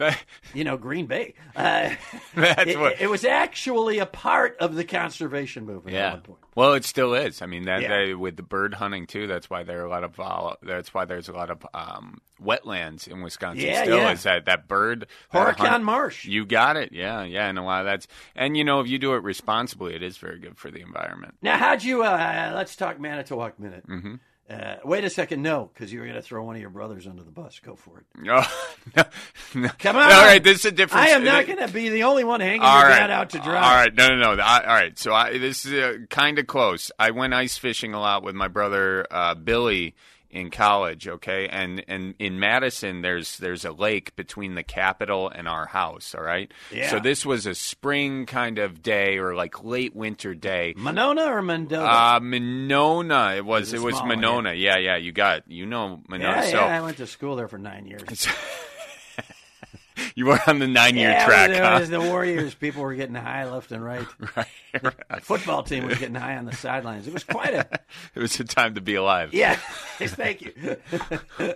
[0.00, 0.12] uh,
[0.54, 1.34] you know, Green Bay.
[1.56, 1.90] Uh,
[2.34, 3.00] That's it, what.
[3.00, 6.12] it was actually a part of the conservation movement at yeah.
[6.12, 6.38] one point.
[6.54, 7.40] Well, it still is.
[7.40, 8.06] I mean, that, Yeah.
[8.06, 9.26] that- with the bird hunting too.
[9.26, 12.20] That's why there are a lot of vol- that's why there's a lot of um,
[12.42, 13.64] wetlands in Wisconsin.
[13.64, 14.12] Yeah, still yeah.
[14.12, 16.24] is that that bird Horicon Marsh.
[16.24, 16.92] You got it.
[16.92, 17.48] Yeah, yeah.
[17.48, 20.16] And a lot of that's and you know if you do it responsibly, it is
[20.16, 21.36] very good for the environment.
[21.42, 22.02] Now, how'd you?
[22.02, 23.86] Uh, let's talk Manitowoc minute.
[23.88, 24.14] Mm-hmm.
[24.50, 27.06] Uh, wait a second, no, because you were going to throw one of your brothers
[27.06, 27.58] under the bus.
[27.60, 28.06] Go for it.
[28.30, 28.50] Oh,
[28.96, 29.02] no,
[29.54, 29.68] no.
[29.78, 30.04] Come on.
[30.04, 31.04] All right, this is a different.
[31.06, 32.98] I am not going to be the only one hanging All your right.
[32.98, 33.56] dad out to dry.
[33.56, 34.42] All right, no, no, no.
[34.42, 36.90] I, all right, so I, this is uh, kind of close.
[36.98, 39.94] I went ice fishing a lot with my brother uh, Billy
[40.30, 41.08] in college.
[41.08, 46.14] Okay, and and in Madison, there's there's a lake between the Capitol and our house.
[46.14, 46.52] All right.
[46.72, 46.90] Yeah.
[46.90, 50.74] So this was a spring kind of day or like late winter day.
[50.76, 51.82] Monona or Mendota?
[51.86, 53.34] Uh, Monona.
[53.36, 53.72] It was.
[53.72, 54.52] It It was was small, Monona.
[54.52, 54.96] Yeah, yeah.
[54.96, 55.50] You got.
[55.50, 56.30] You know Monona.
[56.36, 58.28] yeah, so yeah, I went to school there for nine years.
[60.14, 61.50] you were on the nine-year yeah, track.
[61.50, 61.78] it huh?
[61.80, 62.54] was the Warriors.
[62.54, 64.06] People were getting high left and right.
[64.36, 64.46] right,
[64.82, 65.22] right.
[65.22, 67.06] Football team was getting high on the sidelines.
[67.06, 67.66] It was quite a
[68.14, 69.32] It was a time to be alive.
[69.34, 69.54] yeah.
[69.98, 70.76] Thank you.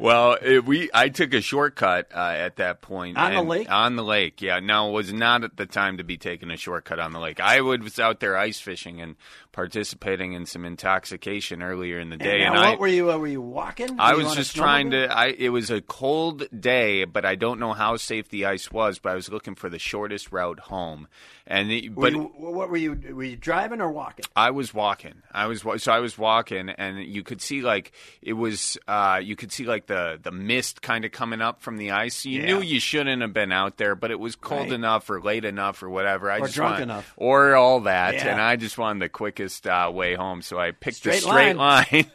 [0.00, 3.70] Well, it, we I took a shortcut uh, at that point On the lake?
[3.70, 4.60] On the lake, yeah.
[4.60, 7.40] Now it was not at the time to be taking a shortcut on the lake.
[7.40, 9.16] I was out there ice fishing and
[9.52, 13.10] participating in some intoxication earlier in the day, now, and what I were you?
[13.12, 13.98] Uh, were you walking?
[13.98, 15.06] I was just trying to.
[15.06, 18.98] I it was a cold day, but I don't know how safe the ice was.
[18.98, 21.06] But I was looking for the shortest route home,
[21.46, 22.98] and Were but you, what were you?
[23.14, 24.24] Were you driving or walking?
[24.36, 25.14] I was walking.
[25.32, 28.78] I was so I was walking, and you could see like it was.
[28.86, 32.24] Uh, you could see like the the mist kind of coming up from the ice.
[32.24, 32.46] You Yeah.
[32.46, 34.72] knew you shouldn't have been out there, but it was cold Right.
[34.72, 36.30] enough or late enough or whatever.
[36.30, 37.12] I Or just drunk wanted- enough.
[37.16, 38.28] or all that, Yeah.
[38.28, 40.42] and I just wanted the quickest uh, way home.
[40.42, 41.86] So I picked Straight the straight line.
[41.92, 42.10] line.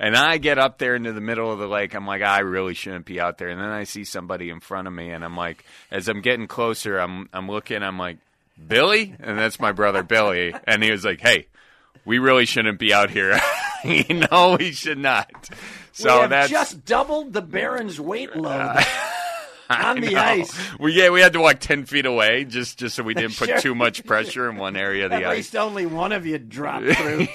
[0.00, 1.94] And I get up there into the middle of the lake.
[1.94, 3.48] I'm like, I really shouldn't be out there.
[3.48, 6.48] And then I see somebody in front of me, and I'm like, as I'm getting
[6.48, 7.80] closer, I'm I'm looking.
[7.82, 8.18] I'm like,
[8.66, 10.54] Billy, and that's my brother Billy.
[10.64, 11.46] And he was like, Hey,
[12.04, 13.38] we really shouldn't be out here.
[13.84, 15.50] you know, we should not.
[15.92, 18.78] So we that's just doubled the Berens' weight load.
[19.72, 20.56] on the ice.
[20.78, 23.48] We yeah, we had to walk ten feet away just just so we didn't put
[23.48, 23.58] Sure.
[23.60, 25.36] too much pressure in one area of the At ice.
[25.36, 27.26] least only one of you dropped through,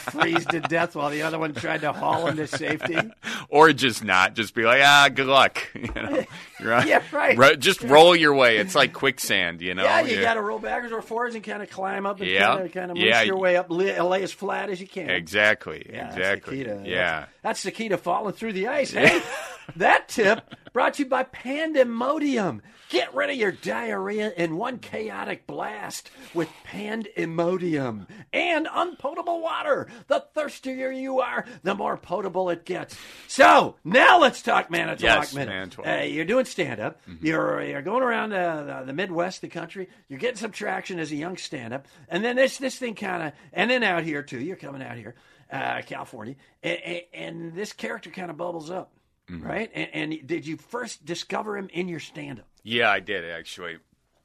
[0.00, 2.96] freeze to death, while the other one tried to haul into safety.
[3.48, 5.58] Or just not, just be like, ah, good luck.
[5.74, 6.24] You know,
[6.58, 7.36] You're Yeah, right.
[7.36, 8.56] Ro- just roll your way.
[8.56, 9.82] It's like quicksand, you know.
[9.84, 12.46] yeah, you got to roll backwards or forwards and kind of climb up and Yeah.
[12.46, 13.20] kind of kind of Yeah.
[13.22, 15.10] your way up, lay, as flat as you can.
[15.10, 16.64] exactly, Yeah, exactly.
[16.64, 17.26] That's the key to, yeah.
[17.42, 18.92] That's, the key to falling through the ice.
[18.92, 19.22] Hey,
[19.76, 22.60] that tip brought to you by Pandemodium.
[22.88, 29.88] Get rid of your diarrhea in one chaotic blast with Pandemodium and unpotable water.
[30.08, 32.94] The thirstier you are, the more potable it gets.
[33.28, 35.52] So now let's talk Manitowoc Yes, Minute.
[35.52, 35.86] Manitowoc.
[35.86, 37.00] Hey, you're doing stand up.
[37.08, 37.24] Mm-hmm.
[37.26, 39.88] You're you're going around uh, the, the Midwest, the country.
[40.08, 43.22] You're getting some traction as a young stand up, and then this this thing kind
[43.22, 44.38] of, and then out here too.
[44.38, 45.14] You're coming out here,
[45.52, 48.92] uh, California, and, and this character kind of bubbles up,
[49.30, 49.46] Mm-hmm.
[49.46, 49.70] right?
[49.72, 52.46] And, and did you first discover him in your stand up?
[52.64, 53.76] Yeah, I did actually.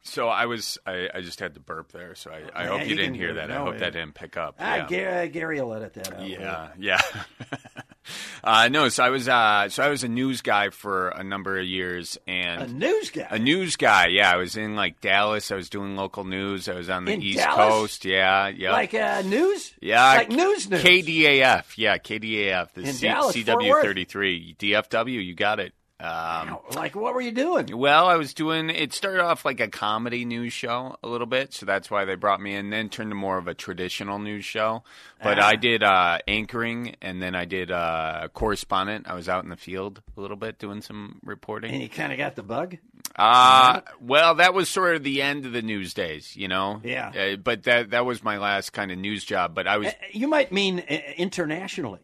[0.02, 2.16] So I was, I, I just had to burp there.
[2.16, 3.52] So I, I Yeah, hope you you didn't hear that.
[3.52, 4.56] I hope that didn't pick up.
[4.60, 4.86] Ah, yeah.
[4.88, 6.28] Gary, Gary will edit that out.
[6.28, 7.00] Yeah, yeah.
[8.44, 11.58] uh, no, so I was uh, so I was a news guy for a number
[11.60, 13.28] of years, and a news guy.
[13.30, 14.08] a news guy.
[14.08, 15.52] Yeah, I was in like Dallas.
[15.52, 16.68] I was doing local news.
[16.70, 17.58] I was on the In East Dallas?
[17.58, 18.06] Coast.
[18.06, 18.72] Yeah, yeah.
[18.72, 19.74] like uh, news?
[19.82, 20.84] yeah, like news news.
[20.84, 21.78] KDAF.
[21.78, 22.74] Yeah, KDAF.
[22.74, 25.24] The In C- Dallas, CW thirty three DFW.
[25.26, 25.74] You got it.
[26.00, 27.76] Um, Like what were you doing?
[27.76, 28.70] well, I was doing.
[28.70, 32.14] It started off like a comedy news show a little bit, so that's why they
[32.14, 32.70] brought me in.
[32.70, 34.84] Then turned to more of a traditional news show.
[35.24, 35.48] But Ah.
[35.48, 39.08] I did uh, anchoring, and then I did uh, correspondent.
[39.10, 41.74] I was out in the field a little bit doing some reporting.
[41.74, 42.78] And you kind of got the bug.
[43.16, 46.80] Uh, well, that was sort of the end of the news days, you know.
[46.84, 47.10] Yeah.
[47.10, 49.56] Uh, but that that was my last kind of news job.
[49.56, 52.02] But I was Uh, You might mean uh, internationally.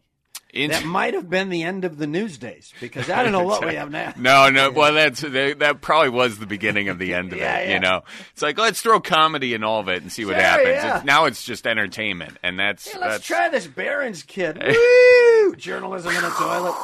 [0.54, 0.70] In.
[0.70, 3.66] That might have been the end of the news days because I don't know what
[3.66, 4.12] we have now.
[4.16, 4.70] No, no.
[4.70, 7.68] Well, that's that, that probably was the beginning of the end of Yeah, it.
[7.68, 7.74] yeah.
[7.74, 10.40] You know, it's like let's throw comedy in all of it and see what Sure,
[10.42, 10.68] happens.
[10.68, 10.96] yeah.
[10.98, 14.62] It's, now it's just entertainment, and that's Hey, let's that's try this Berens kid.
[14.64, 15.56] Woo!
[15.56, 16.74] Journalism in a toilet.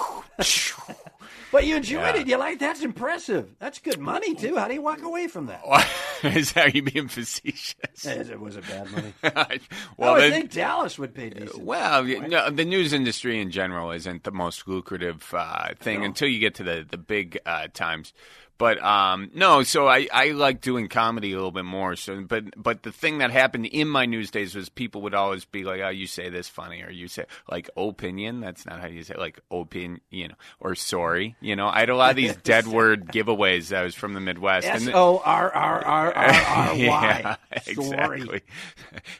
[1.52, 2.20] But you enjoyed Yeah.
[2.20, 2.26] it.
[2.28, 3.54] You like that's impressive.
[3.58, 4.56] That's good money too.
[4.56, 5.62] How do you walk away from that?
[6.22, 8.04] Is that you being facetious?
[8.04, 9.14] It was a bad money.
[9.96, 11.62] well, I think Dallas would pay decent.
[11.64, 16.28] well, you know, the news industry in general isn't the most lucrative uh, thing until
[16.28, 18.12] you get to the the big uh, times.
[18.60, 21.96] But um, no, so I, I like doing comedy a little bit more.
[21.96, 25.46] So, but but the thing that happened in my news days was people would always
[25.46, 28.40] be like, "Oh, you say this funny," or you say like opinion.
[28.40, 29.18] That's not how you say it.
[29.18, 31.36] like opinion, you know, or sorry.
[31.40, 33.68] You know, I had a lot of these dead word giveaways.
[33.70, 34.66] that was from the Midwest.
[34.66, 37.36] S And- O R R R R R Y.
[37.64, 37.72] Sorry.
[38.20, 38.40] exactly.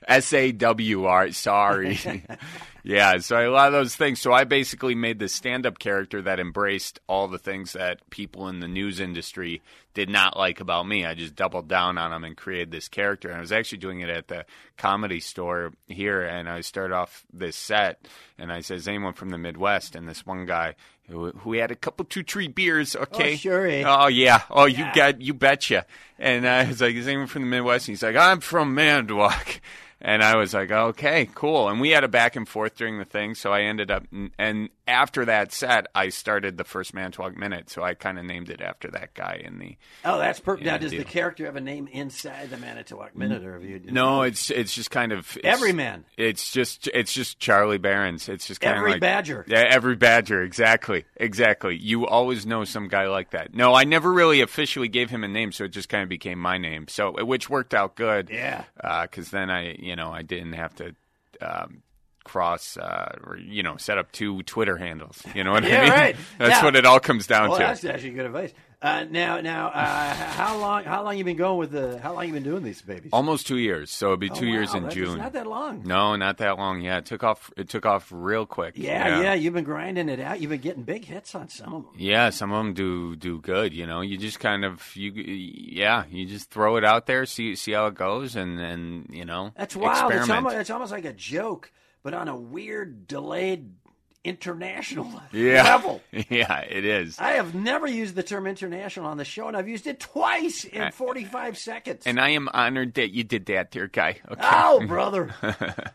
[0.06, 1.32] S A W R.
[1.32, 1.98] Sorry.
[2.82, 3.18] yeah.
[3.18, 4.20] So a lot of those things.
[4.20, 8.60] So I basically made this stand-up character that embraced all the things that people in
[8.60, 9.62] the news industry
[9.94, 11.04] did not like about me.
[11.04, 13.28] I just doubled down on them and created this character.
[13.28, 14.44] And I was actually doing it at the
[14.76, 16.22] comedy store here.
[16.22, 18.06] And I started off this set,
[18.38, 20.74] and I said, "Is anyone from the Midwest?" And this one guy.
[21.08, 22.94] Who, who had a couple two tree beers?
[22.94, 23.82] Okay, sure, eh?
[23.84, 24.42] Oh yeah.
[24.48, 24.94] Oh, you Yeah.
[24.94, 25.84] got you betcha.
[26.20, 27.88] And I was like, is anyone from the Midwest?
[27.88, 29.60] And he's like, I'm from Manitowoc.
[30.02, 31.68] And I was like, okay, cool.
[31.68, 33.34] And we had a back and forth during the thing.
[33.34, 34.04] So I ended up,
[34.38, 37.70] and after that set, I started the first Manitowoc Minute.
[37.70, 39.76] So I kind of named it after that guy in the.
[40.04, 40.66] Oh, that's perfect.
[40.66, 41.00] Now, does deal.
[41.00, 43.80] the character have a name inside the Manitowoc Minute, or have you?
[43.90, 46.04] No, it's it's just kind of it's, Everyman.
[46.16, 48.28] It's just it's just Charlie Berens.
[48.28, 49.44] It's just kind Every of like Badger.
[49.46, 50.42] Yeah, every Badger.
[50.42, 51.76] Exactly, exactly.
[51.76, 53.54] You always know some guy like that.
[53.54, 56.38] No, I never really officially gave him a name, so it just kind of became
[56.38, 56.88] my name.
[56.88, 58.30] So which worked out good.
[58.30, 58.64] Yeah.
[58.82, 60.94] Uh, because then I you know I didn't have to.
[61.40, 61.82] Um,
[62.22, 65.82] cross uh, or you know set up two twitter handles you know what Yeah, i
[65.84, 66.16] mean right.
[66.38, 68.52] that's Now- what it all comes down Well, to that's actually good advice.
[68.82, 70.84] Uh, now, now, uh, how long?
[70.84, 71.98] How long you been going with the?
[71.98, 73.10] How long you been doing these babies?
[73.12, 75.82] almost two years so it'd be Oh, two years in june Not that long.
[75.84, 79.34] no not that long yeah it took off it took off real quick Yeah, yeah,
[79.34, 80.40] You've been grinding it out.
[80.40, 81.92] You've been getting big hits on some of them.
[81.98, 83.74] Yeah, some of them do do good.
[83.74, 87.56] You know, you just kind of you yeah, you just throw it out there, see
[87.56, 90.10] see how it goes, and and you know That's wild.
[90.12, 91.70] It's almost, it's almost like a joke,
[92.02, 93.72] but on a weird, delayed
[94.22, 96.00] international yeah, level.
[96.28, 97.18] yeah, it is.
[97.18, 100.64] I have never used the term international on the show, and I've used it twice
[100.64, 102.02] in 45 seconds.
[102.06, 104.18] And I am honored that you did that, dear guy.
[104.30, 104.40] Okay.
[104.42, 105.34] Oh, brother.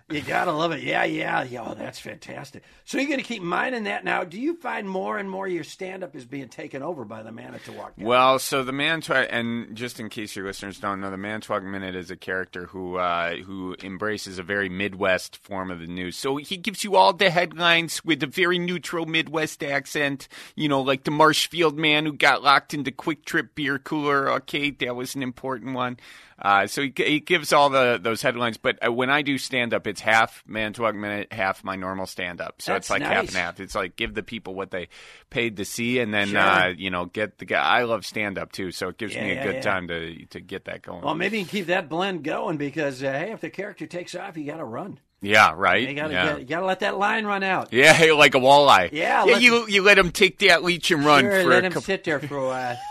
[0.09, 0.83] you got to love it.
[0.83, 1.43] Yeah, yeah.
[1.43, 1.65] yeah.
[1.67, 2.63] Oh, that's fantastic.
[2.85, 4.23] So you're going to keep mining that now.
[4.23, 7.31] Do you find more and more your stand up is being taken over by the
[7.31, 7.93] Manitowoc?
[7.97, 11.95] Well, so the Manitowoc, and just in case your listeners don't know, the Manitowoc Minute
[11.95, 16.17] is a character who uh, who embraces a very Midwest form of the news.
[16.17, 20.27] So he gives you all the headlines with with a very neutral Midwest accent.
[20.55, 24.31] You know, like the Marshfield man who got locked into Kwik Trip beer cooler.
[24.31, 25.97] Okay, that was an important one.
[26.37, 29.73] Uh, so he, he gives all the those headlines, but uh, when I do stand
[29.73, 32.61] up, it's half Manitowoc Minute, half my normal stand up.
[32.61, 33.27] So That's it's like half nice.
[33.29, 33.59] and half.
[33.61, 34.89] It's like give the people what they
[35.29, 36.39] paid to see, and then Sure.
[36.39, 37.61] uh, you know get the guy.
[37.61, 39.61] I love stand up too, so it gives me a yeah, good yeah.
[39.61, 41.03] time to to get that going.
[41.03, 44.13] Well, maybe you can keep that blend going because uh, hey, if the character takes
[44.13, 44.99] off, you got to run.
[45.25, 45.87] Yeah, right.
[45.87, 46.37] You got to yeah.
[46.37, 47.73] you got to let that line run out.
[47.73, 48.91] Yeah, like a walleye.
[48.91, 49.37] Yeah, yeah.
[49.37, 51.81] You you let him take that leech and run Sure, let him couple.
[51.83, 52.77] sit there for a while.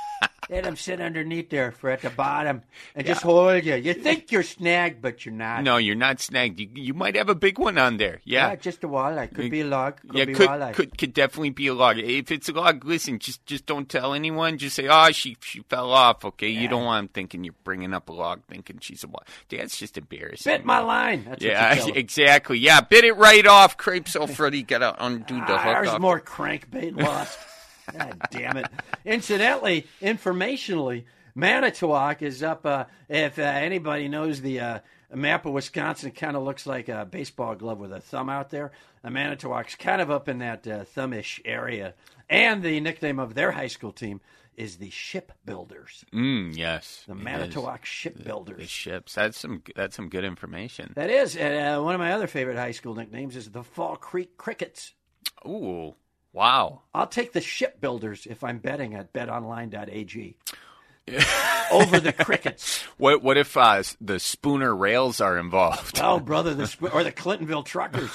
[0.51, 2.63] let him sit underneath there for at the bottom
[2.95, 3.75] and just hold you.
[3.75, 5.63] You think you're snagged, but you're not.
[5.63, 6.61] No, you're not snagged.
[6.61, 8.21] You, you might have a big one on there.
[8.25, 8.49] Yeah.
[8.49, 9.33] Yeah, just a walleye.
[9.35, 10.01] Could be a log.
[10.01, 10.73] Could yeah, be could, walleye.
[10.75, 11.99] could could definitely be a log.
[11.99, 14.59] If it's a log, listen, just just don't tell anyone.
[14.59, 17.95] Just say, "Oh, she she fell off." Okay, you don't want them thinking you're bringing
[17.95, 19.27] up a log, thinking she's a log.
[19.49, 20.51] That's just embarrassing.
[20.53, 21.25] Bit my line.
[21.25, 22.59] That's what you Yeah, exactly.
[22.59, 23.77] Yeah, bit it right off.
[23.77, 25.85] Crepes Alfredo got to undo the Ah, hook.
[25.85, 27.39] There's more crankbait lost.
[27.93, 28.67] God damn it.
[29.05, 31.05] Incidentally, informationally,
[31.35, 32.65] Manitowoc is up.
[32.67, 34.79] Uh, if uh, anybody knows the uh,
[35.13, 38.73] map of Wisconsin, kind of looks like a baseball glove with a thumb out there.
[39.03, 41.95] Uh, Manitowoc's kind of up in that uh, thumbish area.
[42.31, 44.21] And the nickname of their high school team
[44.57, 46.05] is the Shipbuilders.
[46.15, 47.15] Mm, yes, The.
[47.17, 48.71] Manitowoc The Shipbuilders.
[48.71, 49.15] ships.
[49.15, 49.63] That's some.
[49.75, 50.93] That's some good information.
[50.95, 51.37] That is.
[51.37, 54.95] And, uh, one of my other favorite high school nicknames is the Fall Creek Crickets.
[55.47, 55.97] Ooh,
[56.35, 56.83] wow.
[56.93, 60.37] I'll take the shipbuilders if I'm betting at betonline.ag.
[61.73, 62.83] Over the crickets.
[62.97, 66.01] What what if uh, the Spooner rails are involved?
[66.03, 68.11] Oh, brother, the or the Clintonville Truckers.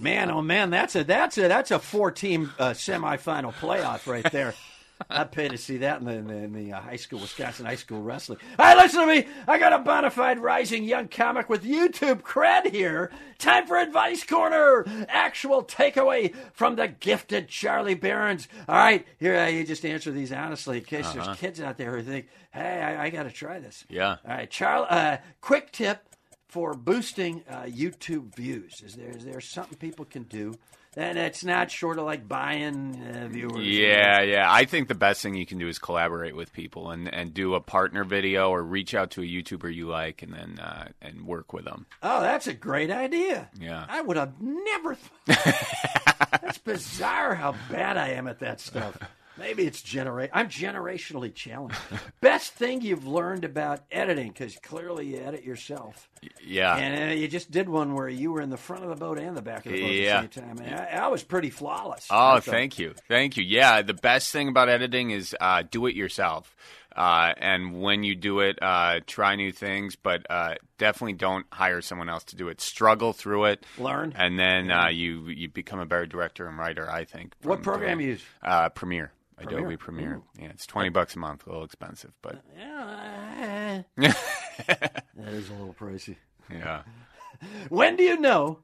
[0.00, 4.30] Man, oh man, that's a that's a that's a four team uh, semifinal playoff right
[4.32, 4.54] there.
[5.10, 7.66] I'd pay to see that in the, in the, in the uh, high school, Wisconsin
[7.66, 8.38] high school wrestling.
[8.58, 9.26] All right, listen to me.
[9.46, 13.10] I got a bona fide rising young comic with YouTube cred here.
[13.38, 14.84] Time for Advice Corner.
[15.08, 18.48] Actual takeaway from the gifted Charlie Berens.
[18.68, 21.96] All right, here, uh, you just answer these honestly in case there's kids out there
[21.96, 23.84] who think, hey, I, I got to try this.
[23.88, 24.16] Yeah.
[24.24, 26.08] All right, Charlie, uh, quick tip
[26.54, 28.80] for boosting uh, YouTube views.
[28.80, 30.54] Is there is there something people can do?
[30.96, 33.66] And it's not short of like buying uh, viewers.
[33.66, 34.46] Yeah, yeah.
[34.48, 37.54] I think the best thing you can do is collaborate with people and, and do
[37.54, 41.26] a partner video or reach out to a YouTuber you like and then uh, and
[41.26, 41.86] work with them.
[42.02, 43.48] Oh, that's a great idea.
[43.58, 43.84] Yeah.
[43.88, 44.96] I would have never.
[45.26, 45.38] Th-
[46.30, 48.96] that's bizarre how bad I am at that stuff.
[49.38, 51.76] Maybe it's genera- I'm generationally challenged.
[52.20, 56.08] Best thing you've learned about editing, because clearly you edit yourself.
[56.46, 56.76] Yeah.
[56.76, 59.18] And uh, you just did one where you were in the front of the boat
[59.18, 60.20] and the back of the boat Yeah.
[60.20, 60.58] at the same time.
[60.64, 62.06] And I, I was pretty flawless.
[62.10, 63.44] Oh, thank you, thank you.
[63.44, 66.54] Yeah, the best thing about editing is uh, do it yourself.
[66.96, 71.80] Uh, and when you do it, uh, try new things, but uh, definitely don't hire
[71.80, 72.60] someone else to do it.
[72.60, 74.12] Struggle through it, Learn.
[74.16, 76.88] and then uh, you you become a better director and writer.
[76.88, 77.34] I think.
[77.42, 78.22] What program doing- you use?
[78.44, 79.10] Uh, Premiere.
[79.36, 79.58] Premiere?
[79.58, 80.20] Adobe Premiere.
[80.38, 85.74] Yeah, it's twenty bucks a month, a little expensive, but Yeah, that is a little
[85.74, 86.16] pricey.
[86.50, 86.82] yeah.
[87.68, 88.60] When do you know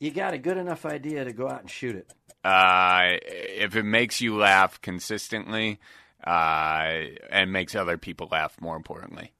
[0.00, 2.12] you got a good enough idea to go out and shoot it?
[2.42, 5.78] Uh, if it makes you laugh consistently,
[6.26, 6.90] uh,
[7.30, 9.32] and makes other people laugh, more importantly.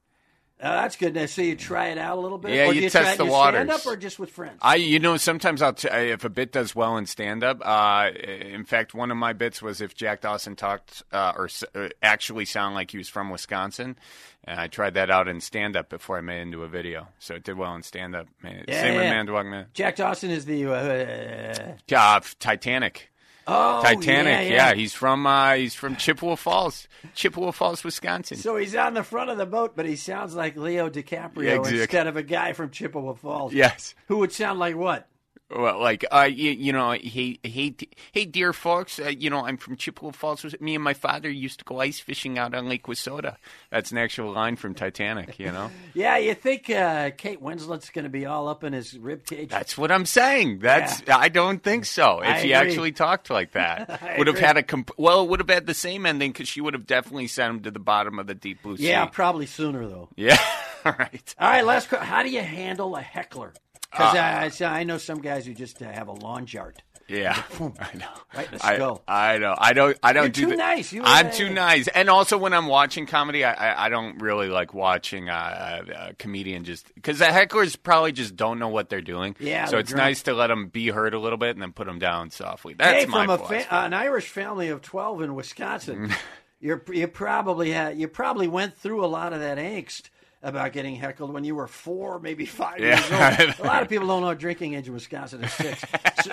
[0.59, 1.13] Uh, that's good.
[1.13, 2.51] Now, so you try it out a little bit.
[2.55, 3.59] Yeah, or you you test try it the waters.
[3.59, 4.57] Stand up or just with friends?
[4.61, 7.59] I, you know, sometimes I'll t- if a bit does well in stand up.
[7.63, 11.63] Uh, in fact, one of my bits was if Jack Dawson talked uh, or s-
[11.75, 13.97] uh, actually sound like he was from Wisconsin,
[14.45, 17.07] and I tried that out in stand up before I made it into a video.
[17.19, 18.27] So it did well in stand up.
[18.43, 18.49] Yeah,
[18.81, 19.09] Same with yeah.
[19.11, 19.67] Man Dog Man.
[19.75, 20.65] Jack Dawson is the.
[20.71, 23.11] Uh, Uh, Titanic.
[23.47, 24.49] Oh, Titanic.
[24.49, 24.73] Yeah, yeah.
[24.73, 28.37] he's from uh, he's from Chippewa Falls, Chippewa Falls, Wisconsin.
[28.37, 31.55] So he's on the front of the boat, but he sounds like Leo DiCaprio Yeah,
[31.55, 31.81] exactly.
[31.81, 33.53] instead of a guy from Chippewa Falls.
[33.53, 33.95] yes.
[34.07, 35.07] Who would sound like what?
[35.49, 37.73] Well, like, uh, you, you know, hey, hey,
[38.11, 40.43] hey, dear folks, uh, you know, I'm from Chippewa Falls.
[40.59, 43.37] Me and my father used to go ice fishing out on Lake Wissota.
[43.71, 45.71] That's an actual line from Titanic, you know?
[45.93, 49.49] Yeah, you think uh, Kate Winslet's going to be all up in his rib cage?
[49.49, 50.59] That's what I'm saying.
[50.59, 52.19] That's I don't think so.
[52.19, 52.69] If I he agree.
[52.69, 55.73] actually talked like that, would have had a comp- well, it would have had the
[55.73, 58.61] same ending because she would have definitely sent him to the bottom of the deep
[58.61, 58.89] blue sea.
[58.89, 60.09] yeah, probably sooner though.
[60.15, 60.37] yeah,
[60.85, 61.35] all right.
[61.39, 61.65] All right.
[61.65, 61.89] last.
[61.89, 62.05] question.
[62.05, 63.53] How do you handle a heckler?
[63.91, 66.81] Because Uh, I, so I know some guys who just uh, have a lawn chart.
[67.09, 67.41] Yeah,
[67.79, 68.09] I know.
[68.35, 69.01] Right in the I, skull.
[69.07, 69.55] I know.
[69.57, 69.97] I don't.
[70.03, 70.57] I don't You're do too that.
[70.57, 70.91] nice.
[70.91, 71.87] You- I'm uh, too nice.
[71.87, 76.13] And also, when I'm watching comedy, I I, I don't really like watching uh, a,
[76.15, 79.37] comedian just because the hecklers probably just don't know what they're doing.
[79.39, 80.03] Yeah, So it's drunk.
[80.03, 82.73] nice to let them be heard a little bit and then put them down softly.
[82.73, 86.11] That's hey, my from a fa- an Irish family of twelve in Wisconsin,
[86.59, 90.09] you're you probably had you probably went through a lot of that angst
[90.43, 92.99] about getting heckled when you were four, maybe five Yeah.
[93.37, 93.59] years old.
[93.59, 95.83] A lot of people don't know drinking age in Wisconsin is six.
[96.23, 96.31] so,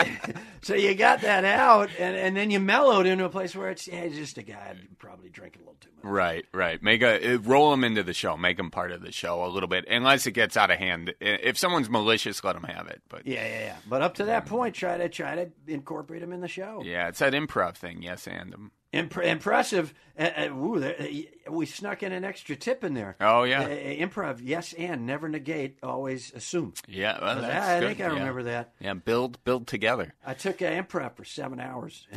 [0.62, 3.88] so you got that out, and, and then you mellowed into a place where it's,
[3.88, 6.04] yeah, it's just a guy probably drinking a little too much.
[6.04, 6.82] Right, right.
[6.82, 8.36] Make a uh, roll them into the show.
[8.36, 11.14] Make them part of the show a little bit, unless it gets out of hand.
[11.20, 13.00] If someone's malicious, let them have it.
[13.08, 13.76] But Yeah, yeah, yeah.
[13.88, 16.82] But up to that point, try to try to incorporate them in the show.
[16.84, 18.02] yeah, it's that improv thing.
[18.02, 19.92] Yes, and um, Impre- impressive.
[20.18, 23.16] Uh, uh, ooh, there, uh, we snuck in an extra tip in there.
[23.20, 23.66] Oh, yeah.
[23.68, 24.38] Improv.
[24.42, 25.78] Yes, and never negate.
[25.82, 26.72] Always assume.
[26.86, 27.86] yeah, well, that's I good.
[27.88, 28.18] think I Yeah.
[28.20, 28.72] remember that.
[28.80, 30.14] Yeah, build build together.
[30.24, 32.06] I took uh, improv for seven hours.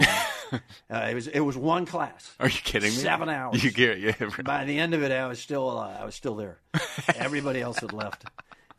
[0.49, 2.33] And, uh, it was it was one class.
[2.39, 2.95] Are you kidding me?
[2.95, 3.61] Seven hours.
[3.65, 4.13] You get yeah.
[4.45, 6.59] By the end of it, I was still uh, I was still there.
[7.17, 8.23] Everybody else had left.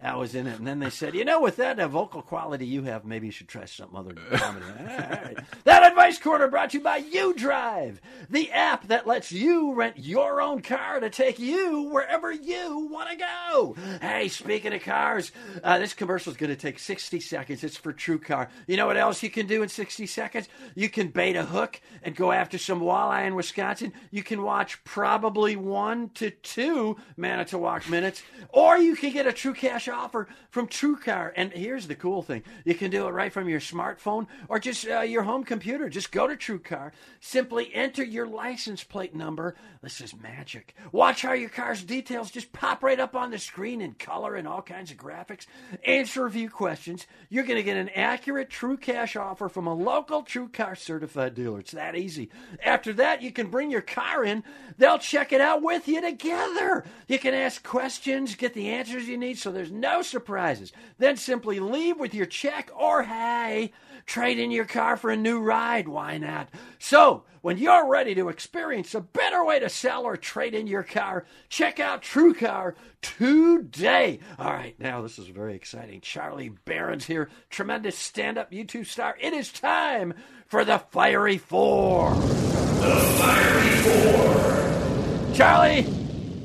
[0.01, 2.67] I was in it, and then they said, "You know, with that uh, vocal quality
[2.67, 5.37] you have, maybe you should try something other comedy." All right.
[5.65, 7.97] That advice corner brought to you by UDrive,
[8.31, 13.11] the app that lets you rent your own car to take you wherever you want
[13.11, 13.75] to go.
[14.01, 15.33] Hey, speaking of cars,
[15.65, 17.65] uh, this commercial is going to take sixty seconds.
[17.65, 18.51] It's for TrueCar.
[18.69, 20.49] You know what else you can do in sixty seconds?
[20.77, 23.93] You can bait a hook and go after some walleye in Wisconsin.
[24.13, 29.55] You can watch probably one to two Manitowoc minutes, or you can get a true
[29.55, 31.33] cash offer from TrueCar.
[31.37, 34.87] And here's the cool thing: you can do it right from your smartphone or just
[34.89, 35.89] uh, your home computer.
[35.89, 39.55] Just go to TrueCar, simply enter your license plate number.
[39.83, 40.75] This is magic.
[40.93, 44.47] Watch how your car's details just pop right up on the screen in color and
[44.47, 45.47] all kinds of graphics.
[45.85, 47.07] Answer a few questions.
[47.29, 51.61] You're going to get an accurate True Cash offer from a local TrueCar certified dealer.
[51.61, 52.31] It's that easy.
[52.65, 54.43] After that, you can bring your car in.
[54.77, 56.85] They'll check it out with you together.
[57.07, 60.73] You can ask questions, get the answers you need, so there's no surprises.
[60.99, 63.73] Then simply leave with your check or hey,
[64.07, 65.89] trade in your car for a new ride.
[65.89, 66.49] Why not?
[66.79, 70.83] So, when you're ready to experience a better way to sell or trade in your
[70.83, 74.19] car, check out TrueCar today.
[74.39, 76.01] All right, now this is very exciting.
[76.01, 79.17] Charlie Berens here, tremendous stand up YouTube star.
[79.21, 80.15] It is time
[80.47, 82.15] for the Fiery Four.
[82.15, 85.35] The Fiery Four.
[85.35, 85.87] Charlie,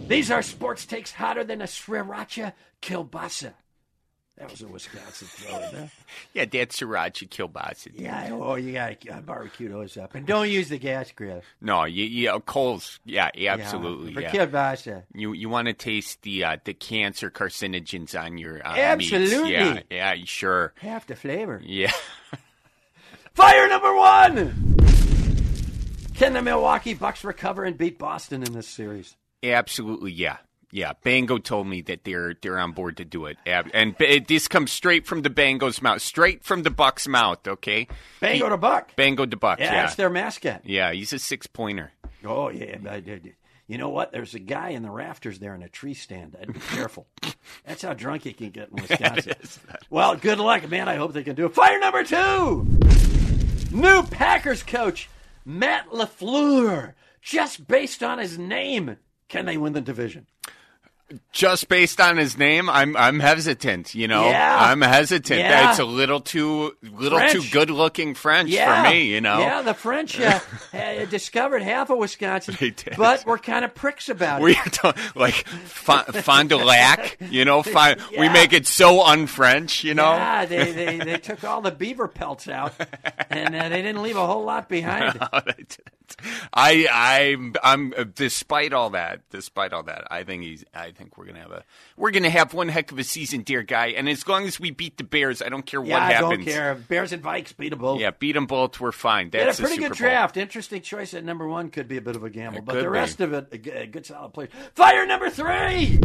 [0.07, 3.53] these are sports takes hotter than a sriracha kielbasa.
[4.37, 5.91] That was a Wisconsin throw in there.
[6.33, 7.89] Yeah, that's sriracha kielbasa.
[7.93, 10.15] Yeah, oh, you got to barbecue those up.
[10.15, 11.43] And don't use the gas grill.
[11.61, 12.99] No, you, yeah, coals.
[13.05, 14.13] Yeah, absolutely.
[14.15, 14.31] For Yeah.
[14.31, 15.03] kielbasa.
[15.13, 19.51] You you want to taste the uh, the cancer carcinogens on your uh, Absolutely.
[19.51, 19.83] Meats.
[19.91, 20.73] Yeah, yeah, sure.
[20.81, 21.61] Half the flavor.
[21.63, 21.91] Yeah.
[23.35, 24.77] Fire number one!
[26.15, 29.15] Can the Milwaukee Bucks recover and beat Boston in this series?
[29.43, 30.37] Absolutely, yeah,
[30.71, 30.93] yeah.
[31.03, 34.71] Bango told me that they're they're on board to do it, and it, this comes
[34.71, 37.45] straight from the Bango's mouth, straight from the Buck's mouth.
[37.47, 37.87] Okay,
[38.19, 38.95] Bango He- to Buck.
[38.95, 39.59] Bango the Buck.
[39.59, 40.61] Yeah, Yeah, that's their mascot.
[40.65, 40.91] yeah.
[40.93, 41.91] He's a six pointer.
[42.25, 42.77] Oh, yeah.
[42.87, 43.01] Uh,
[43.67, 44.11] you know what?
[44.13, 46.35] There's a guy in the rafters there in a tree stand.
[46.39, 47.07] I'd be careful.
[47.65, 49.33] That's how drunk he can get in Wisconsin.
[49.89, 50.87] well, good luck, man.
[50.89, 51.53] I hope they can do it.
[51.53, 52.67] Fire number two!
[53.71, 55.09] New Packers coach,
[55.45, 56.93] Matt LaFleur.
[57.21, 58.97] Just based on his name,
[59.33, 60.27] can they win the division?
[61.31, 63.93] Just based on his name, I'm I'm hesitant.
[63.95, 64.57] You know, Yeah.
[64.59, 65.39] I'm hesitant.
[65.39, 65.69] Yeah.
[65.71, 67.33] It's a little too little French.
[67.33, 68.83] too good looking French Yeah.
[68.83, 69.03] for me.
[69.03, 70.39] You know, Yeah, the French uh,
[71.09, 72.55] discovered half of Wisconsin,
[72.97, 74.83] but we're kind of pricks about it.
[74.83, 79.93] are like Fond, Fond du Lac, you know, fond, we make it so un-French, you
[79.93, 80.13] know.
[80.13, 82.73] Yeah, they, they, they took all the beaver pelts out,
[83.29, 85.19] and uh, they didn't leave a whole lot behind.
[85.33, 85.77] No, didn't.
[86.53, 86.87] I,
[87.33, 87.93] I'm, I'm.
[87.97, 90.63] uh, Despite all that, despite all that, I think he's.
[90.73, 91.63] I think we're gonna have a.
[91.97, 93.87] We're gonna have one heck of a season, dear guy.
[93.87, 96.45] And as long as we beat the Bears, I don't care Yeah, what I happens.
[96.45, 96.75] don't care.
[96.75, 97.99] Bears and Vikes beat them both.
[97.99, 98.79] Yeah, beat them both.
[98.79, 99.29] We're fine.
[99.29, 100.37] They had a That's pretty Super good draft.
[100.37, 102.81] Interesting choice at number one could be a bit of a gamble, It but the
[102.81, 102.87] be.
[102.87, 104.49] rest of it, a good solid player.
[104.75, 105.99] Fire number three.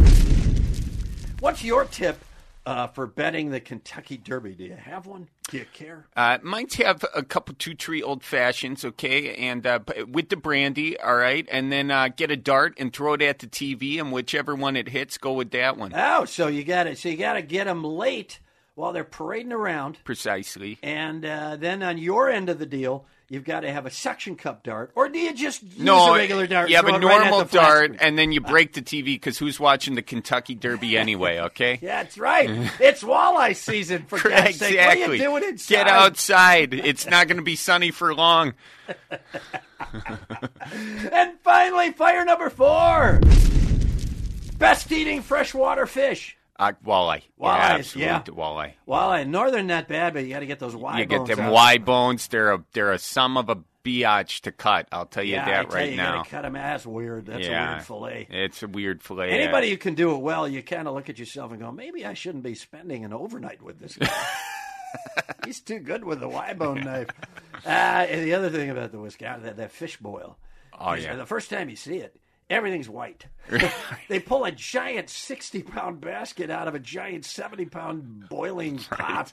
[1.41, 2.25] What's your tip
[2.67, 4.55] uh, for betting the Kentucky Derby?
[4.55, 5.29] Do you have one?
[5.51, 6.07] Do you care?
[6.17, 10.99] Uh, might have a couple two tree old fashions, okay, and uh, with the brandy,
[11.01, 14.13] all right, and then uh, get a dart and throw it at the TV, and
[14.13, 15.93] whichever one it hits, go with that one.
[15.95, 16.99] Oh, so you got it.
[16.99, 18.41] so you got to get them late
[18.75, 20.79] while they're parading around, Precisely.
[20.83, 24.37] and uh, then on your end of the deal, you've got to have a suction
[24.37, 26.71] cup dart, or do you just use No, a regular dart?
[26.71, 28.49] you have a it right normal dart, and then you ah.
[28.49, 31.39] break the TV because who's watching the Kentucky Derby anyway?
[31.39, 31.79] Okay.
[31.83, 32.49] Yeah, that's right.
[32.81, 34.77] it's walleye season for God's exactly.
[34.77, 34.87] sake.
[34.89, 35.75] What are you doing inside?
[35.75, 36.75] Get outside.
[36.75, 38.55] It's not going to be sunny for long.
[41.13, 43.21] And finally, fire number four.
[44.59, 46.38] Best eating freshwater fish.
[46.59, 47.23] Uh, walleye.
[47.41, 48.73] Walleyes, yeah, yeah.
[48.87, 49.23] walleye.
[49.23, 51.41] In northern not bad, but you got to get those wide You get bones them
[51.41, 51.53] out.
[51.53, 52.27] wide bones.
[52.29, 54.89] They're a they're a sum of a biatch to cut.
[54.91, 56.25] I'll tell you Yeah, I that tell right you, now.
[56.25, 56.55] cut them.
[56.55, 57.27] That's weird.
[57.27, 58.27] That's yeah, a weird fillet.
[58.31, 59.31] It's a weird fillet.
[59.31, 62.05] Anybody who can do it well, you kind of look at yourself and go, maybe
[62.05, 64.11] I shouldn't be spending an overnight with this guy.
[65.45, 67.09] He's too good with the Y bone knife.
[67.65, 70.37] Uh, and the other thing about the Wisconsin, that, that fish boil.
[70.79, 71.15] Oh, yeah.
[71.17, 72.17] The first time you see it,
[72.51, 73.27] everything's white.
[74.09, 79.33] they pull a giant 60 pound basket out of a giant 70 pound boiling pot,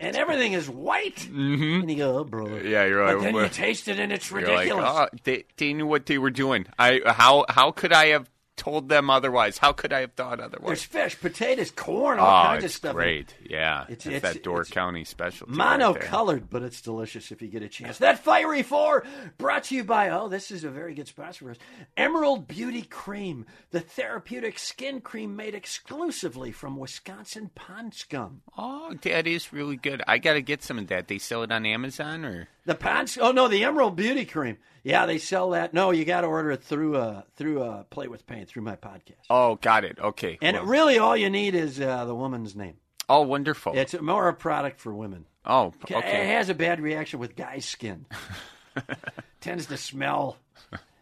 [0.00, 1.16] and everything is white.
[1.16, 1.80] Mm-hmm.
[1.80, 2.62] And you go, oh, brother.
[2.62, 3.12] Yeah, you're right.
[3.12, 3.22] But right.
[3.24, 4.84] then Well, you taste it and it's ridiculous.
[4.84, 6.66] like, oh, they they knew what they were doing.
[6.78, 8.28] I how how could I have
[8.58, 9.56] told them otherwise?
[9.58, 10.66] How could I have thought otherwise?
[10.66, 12.94] There's fish, potatoes, corn, all oh, kinds of stuff.
[12.94, 13.34] great.
[13.48, 15.54] Yeah, It's- it's, that Door it's County specialty.
[15.54, 15.94] right there.
[15.94, 17.98] Monocolored, but it's delicious if you get a chance.
[17.98, 19.04] That Fiery Four
[19.38, 21.56] brought to you by, oh, this is a very good sponsor for us
[21.96, 28.42] Emerald Beauty Cream, the therapeutic skin cream made exclusively from Wisconsin pond scum.
[28.56, 30.02] Oh, that is really good.
[30.06, 31.08] I got to get some of that.
[31.08, 34.58] They sell it on Amazon or The pond, oh no, the Emerald Beauty Cream.
[34.82, 35.72] Yeah, they sell that.
[35.72, 38.76] No, you got to order it through uh through uh Play with Pain through my
[38.76, 39.24] podcast.
[39.30, 39.98] Oh, got it.
[39.98, 40.36] Okay.
[40.42, 42.74] And Well- really, all you need is uh, the woman's name.
[43.08, 43.72] oh, wonderful.
[43.74, 45.24] It's more a product for women.
[45.46, 45.96] oh, okay.
[46.24, 48.04] It has a bad reaction with guys' skin.
[49.40, 50.36] Tends to smell,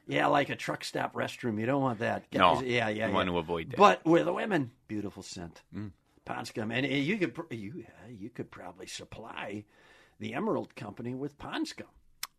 [0.07, 1.59] yeah, like a truck stop restroom.
[1.59, 2.27] You don't want that.
[2.33, 3.11] No, yeah, yeah, you yeah.
[3.11, 3.77] want to avoid that.
[3.77, 5.63] But with the women, beautiful scent.
[5.75, 5.91] Mm.
[6.25, 9.65] Pond scum, and uh, you could you you could probably supply
[10.19, 11.87] the Emerald Company with pond scum.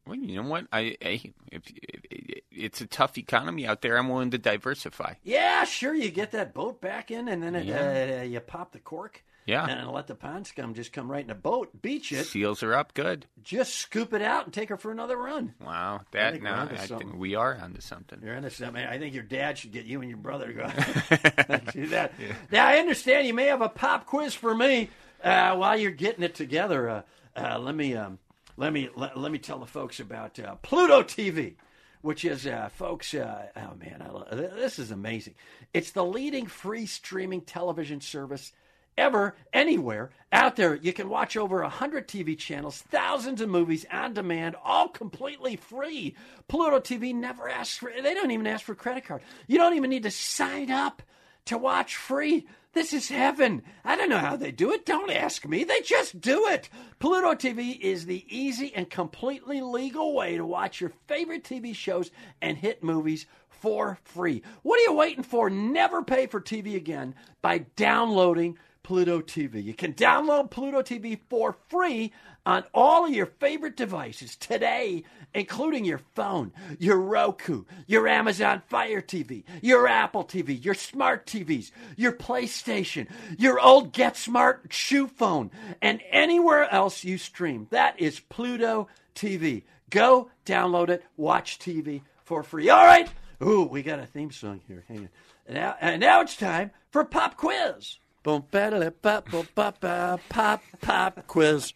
[0.06, 0.68] Well, you know what?
[0.72, 3.98] I, I if, if, it's a tough economy out there.
[3.98, 5.16] I'm willing to diversify.
[5.24, 5.94] Yeah, sure.
[5.94, 8.20] You get that boat back in, and then it, Yeah.
[8.22, 9.24] uh, you pop the cork.
[9.46, 9.66] Yeah.
[9.66, 12.74] And let the pond scum just come right in the boat, beach it, Seals are
[12.74, 12.94] up.
[12.94, 13.28] Good.
[13.42, 15.54] just scoop it out, and take her for another run.
[15.66, 16.02] Wow.
[16.12, 17.10] That now onto I something.
[17.10, 18.20] think we are onto something.
[18.22, 18.84] You're into something.
[18.86, 22.14] I think your dad should get you and your brother to go do that.
[22.52, 24.90] Now I understand you may have a pop quiz for me
[25.24, 26.90] uh, while you're getting it together.
[26.90, 27.02] Uh,
[27.38, 28.20] uh, let me um,
[28.58, 31.56] let me let, let me tell the folks about uh, Pluto TV,
[32.02, 33.14] which is uh, folks.
[33.14, 35.36] Uh, oh man, I lo- this is amazing.
[35.74, 38.52] It's the leading free streaming television service
[38.98, 40.76] ever, anywhere out there.
[40.76, 46.16] You can watch over 100 TV channels, thousands of movies on demand, all completely free.
[46.48, 49.22] Pluto TV never asks for, they don't even ask for credit card.
[49.48, 51.02] You don't even need to sign up
[51.46, 52.48] to watch free.
[52.74, 53.64] This is heaven.
[53.84, 54.86] I don't know how they do it.
[54.86, 55.64] Don't ask me.
[55.64, 56.70] They just do it.
[57.00, 62.12] Pluto TV is the easy and completely legal way to watch your favorite TV shows
[62.42, 64.44] and hit movies for free.
[64.62, 65.50] What are you waiting for?
[65.50, 68.58] Never pay for TV again by downloading
[68.88, 69.62] Pluto TV.
[69.62, 72.14] You can download Pluto TV for free
[72.46, 79.02] on all of your favorite devices today, including your phone, your Roku, your Amazon Fire
[79.02, 85.52] TV, your Apple TV, your smart TVs, your PlayStation, your old Get Smart shoe phone,
[85.82, 87.68] and anywhere else you stream.
[87.72, 89.64] That is Pluto TV.
[89.90, 92.70] Go download it, watch TV for free.
[92.70, 93.10] All right.
[93.44, 94.86] Ooh, we got a theme song here.
[94.88, 95.10] Hang on.
[95.46, 97.98] And now, and now it's time for Pop Quiz.
[98.28, 101.74] Boom, ba pop, pop, pop, pop, pop, quiz.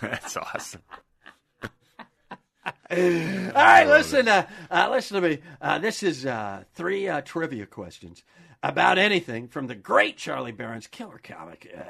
[0.00, 0.80] That's awesome.
[2.64, 5.38] All right, listen, uh, uh, listen to me.
[5.60, 6.26] Uh, this is
[6.74, 8.24] three trivia questions
[8.62, 11.72] about anything from the great Charlie Berens killer comic.
[11.76, 11.82] Uh,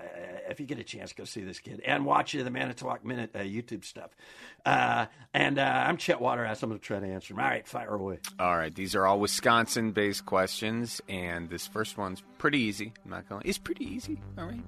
[0.49, 3.41] if you get a chance, go see this kid and watch the Manitowoc Minute uh,
[3.41, 4.11] YouTube stuff.
[4.65, 6.63] Uh, and uh, I'm Chet Waterhouse.
[6.63, 7.43] I'm going to try to answer them.
[7.43, 8.19] All right, fire away.
[8.39, 12.93] All right, these are all Wisconsin-based questions, and this first one's pretty easy.
[13.05, 13.43] I'm not gonna.
[13.45, 14.21] It's pretty easy.
[14.39, 14.63] All right,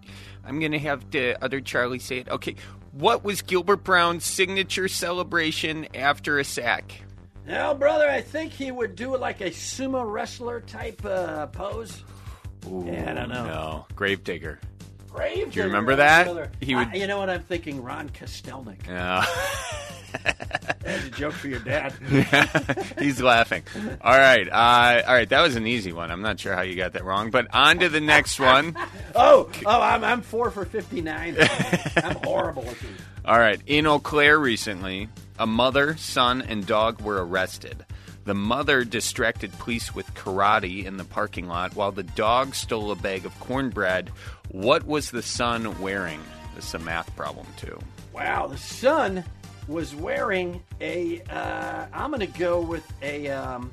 [0.45, 2.29] I'm gonna have the other Charlie say it.
[2.29, 2.57] Okay,
[2.93, 7.04] what was Gilbert Brown's signature celebration after a sack?
[7.47, 12.03] Now, brother, I think he would do like a sumo wrestler type uh, pose.
[12.67, 13.47] yeah, I don't know.
[13.47, 14.59] No, Gravedigger.
[15.11, 16.25] Grave Do you remember that?
[16.25, 16.51] brother.
[16.61, 17.83] He would- I- you know what I'm thinking?
[17.83, 18.87] Ron Kostelnik.
[18.89, 19.25] Yeah.
[20.81, 21.93] That's a joke for your dad.
[22.99, 23.63] He's laughing.
[24.01, 25.29] All right, uh, all right.
[25.29, 26.11] That was an easy one.
[26.13, 28.77] I'm not sure how you got that wrong, but on to the next one.
[29.17, 31.37] Oh, oh, I'm I'm four for fifty nine.
[31.97, 32.91] I'm horrible at these.
[33.25, 33.61] All right.
[33.67, 35.09] In Eau Claire recently,
[35.39, 37.85] a mother, son, and dog were arrested.
[38.25, 42.97] The mother distracted police with karate in the parking lot while the dog stole a
[42.97, 44.11] bag of cornbread.
[44.51, 46.21] What was the son wearing?
[46.55, 47.79] This is a math problem, too.
[48.15, 49.25] Wow, the son
[49.69, 51.21] was wearing a.
[51.29, 53.29] Uh, I'm going to go with a.
[53.29, 53.71] Um,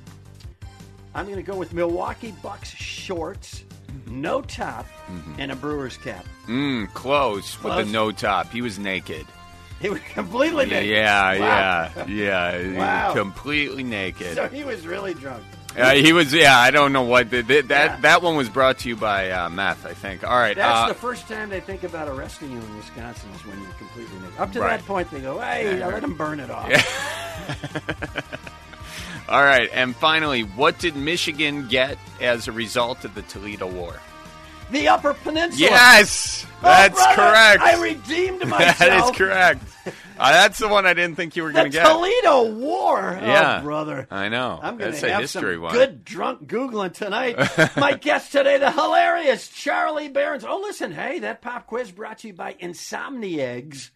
[1.13, 3.63] I'm going to go with Milwaukee Bucks shorts,
[4.07, 4.85] no top,
[5.37, 6.25] and a Brewers cap.
[6.47, 7.85] Mmm, close, with Close.
[7.85, 8.49] the no top.
[8.51, 9.25] He was naked.
[9.81, 10.89] He was completely naked.
[10.89, 11.91] yeah, Wow.
[12.07, 12.77] yeah, yeah.
[12.77, 13.13] Wow.
[13.13, 14.35] Completely naked.
[14.35, 15.43] So he was really drunk.
[15.77, 16.59] Uh, he was, yeah.
[16.59, 17.97] I don't know what the, the, that Yeah.
[18.01, 20.23] that one was brought to you by uh, meth, I think.
[20.25, 23.45] All right, That's uh, the first time they think about arresting you in Wisconsin is
[23.45, 24.37] when you're completely naked.
[24.39, 24.77] Up to Right.
[24.79, 25.87] that point, they go, "Hey, Yeah.
[25.87, 26.69] let him burn it off."
[29.29, 33.95] all right, and finally, what did Michigan get as a result of the Toledo War?
[34.71, 35.69] The Upper Peninsula.
[35.69, 37.61] Yes, Oh, that's brother, correct.
[37.63, 38.77] I redeemed myself.
[38.79, 39.63] that is correct.
[40.19, 41.87] Uh, that's the one I didn't think you were going to get.
[41.87, 43.17] Toledo War.
[43.19, 43.57] Yeah.
[43.59, 44.07] Oh, brother.
[44.11, 44.59] I know.
[44.61, 45.73] I'm going to have history some one.
[45.73, 47.35] good drunk googling tonight.
[47.77, 50.43] My guest today, the hilarious Charlie Berens.
[50.43, 53.89] Oh, listen, hey, that pop quiz brought to you by Insomnieggs.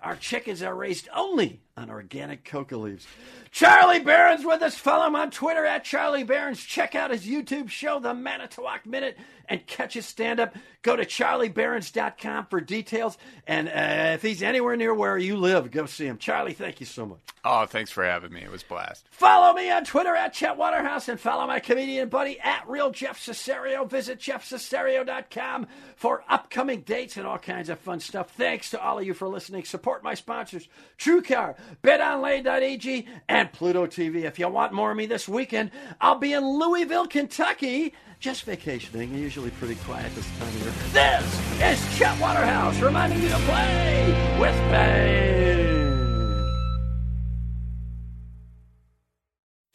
[0.00, 3.06] Our chickens are raised only on organic coca leaves.
[3.50, 4.74] Charlie Berens with us.
[4.76, 6.60] Follow him on Twitter at Charlie Berens.
[6.62, 9.16] Check out his YouTube show, The Manitowoc Minute,
[9.48, 10.54] and catch his stand up.
[10.82, 13.18] Go to charlieberens.com for details.
[13.46, 16.18] And uh, if he's anywhere near where you live, go see him.
[16.18, 17.18] Charlie, thank you so much.
[17.44, 18.42] Oh, thanks for having me.
[18.42, 19.06] It was a blast.
[19.10, 23.18] Follow me on Twitter at Chet Waterhouse and follow my comedian buddy at Real Jeff
[23.18, 23.88] Cesario.
[23.88, 28.30] Visit jeffcesario.com for upcoming dates and all kinds of fun stuff.
[28.30, 29.64] Thanks to all of you for listening.
[29.64, 30.68] Support my sponsors,
[30.98, 34.24] TrueCar, BetOnline.ag, and Pluto TV.
[34.24, 35.70] If you want more of me this weekend,
[36.00, 37.94] I'll be in Louisville, Kentucky.
[38.20, 40.72] Just vacationing, usually pretty quiet this time of year.
[40.92, 45.57] This is Chet Waterhouse reminding you to play with pain.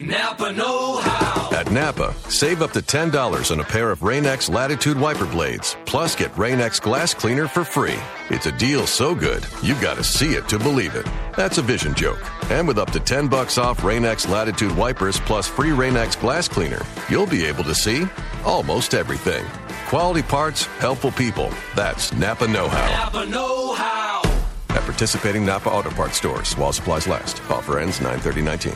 [0.06, 1.50] Napa Know How.
[1.58, 5.78] At Napa, save up to $10 on a pair of Rain-X Latitude wiper blades.
[5.86, 7.96] Plus, get Rain-X glass cleaner for free.
[8.30, 11.08] It's a deal so good, you gotta see it to believe it.
[11.38, 12.20] That's a vision joke.
[12.52, 16.82] And with up to 10 bucks off Rain-X Latitude wipers plus free Rain-X glass cleaner,
[17.08, 18.06] you'll be able to see
[18.44, 19.46] almost everything.
[19.88, 21.50] Quality parts, helpful people.
[21.78, 23.06] That's Napa Know-How.
[23.06, 24.22] Napa Know How.
[24.68, 27.42] At participating Napa Auto Parts stores while supplies last.
[27.50, 28.76] Offer ends 93019.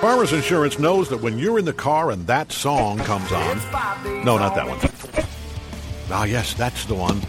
[0.00, 3.58] Farmers Insurance knows that when you're in the car and that song comes on.
[4.24, 4.78] No, not that one.
[6.10, 7.20] Ah, yes, that's the one.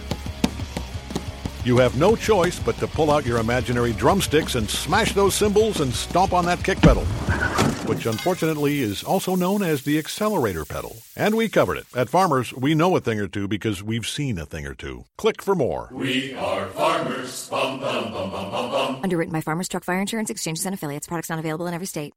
[1.65, 5.81] You have no choice but to pull out your imaginary drumsticks and smash those cymbals
[5.81, 7.03] and stomp on that kick pedal,
[7.85, 10.95] which unfortunately is also known as the accelerator pedal.
[11.17, 11.85] And we covered it.
[11.93, 15.03] At Farmers, we know a thing or two because we've seen a thing or two.
[15.17, 15.89] Click for more.
[15.91, 17.49] We are farmers.
[17.49, 18.99] Bum, bum, bum, bum, bum, bum.
[19.03, 21.05] Underwritten by Farmers Truck Fire Insurance Exchanges and Affiliates.
[21.07, 22.09] Products not available in every state.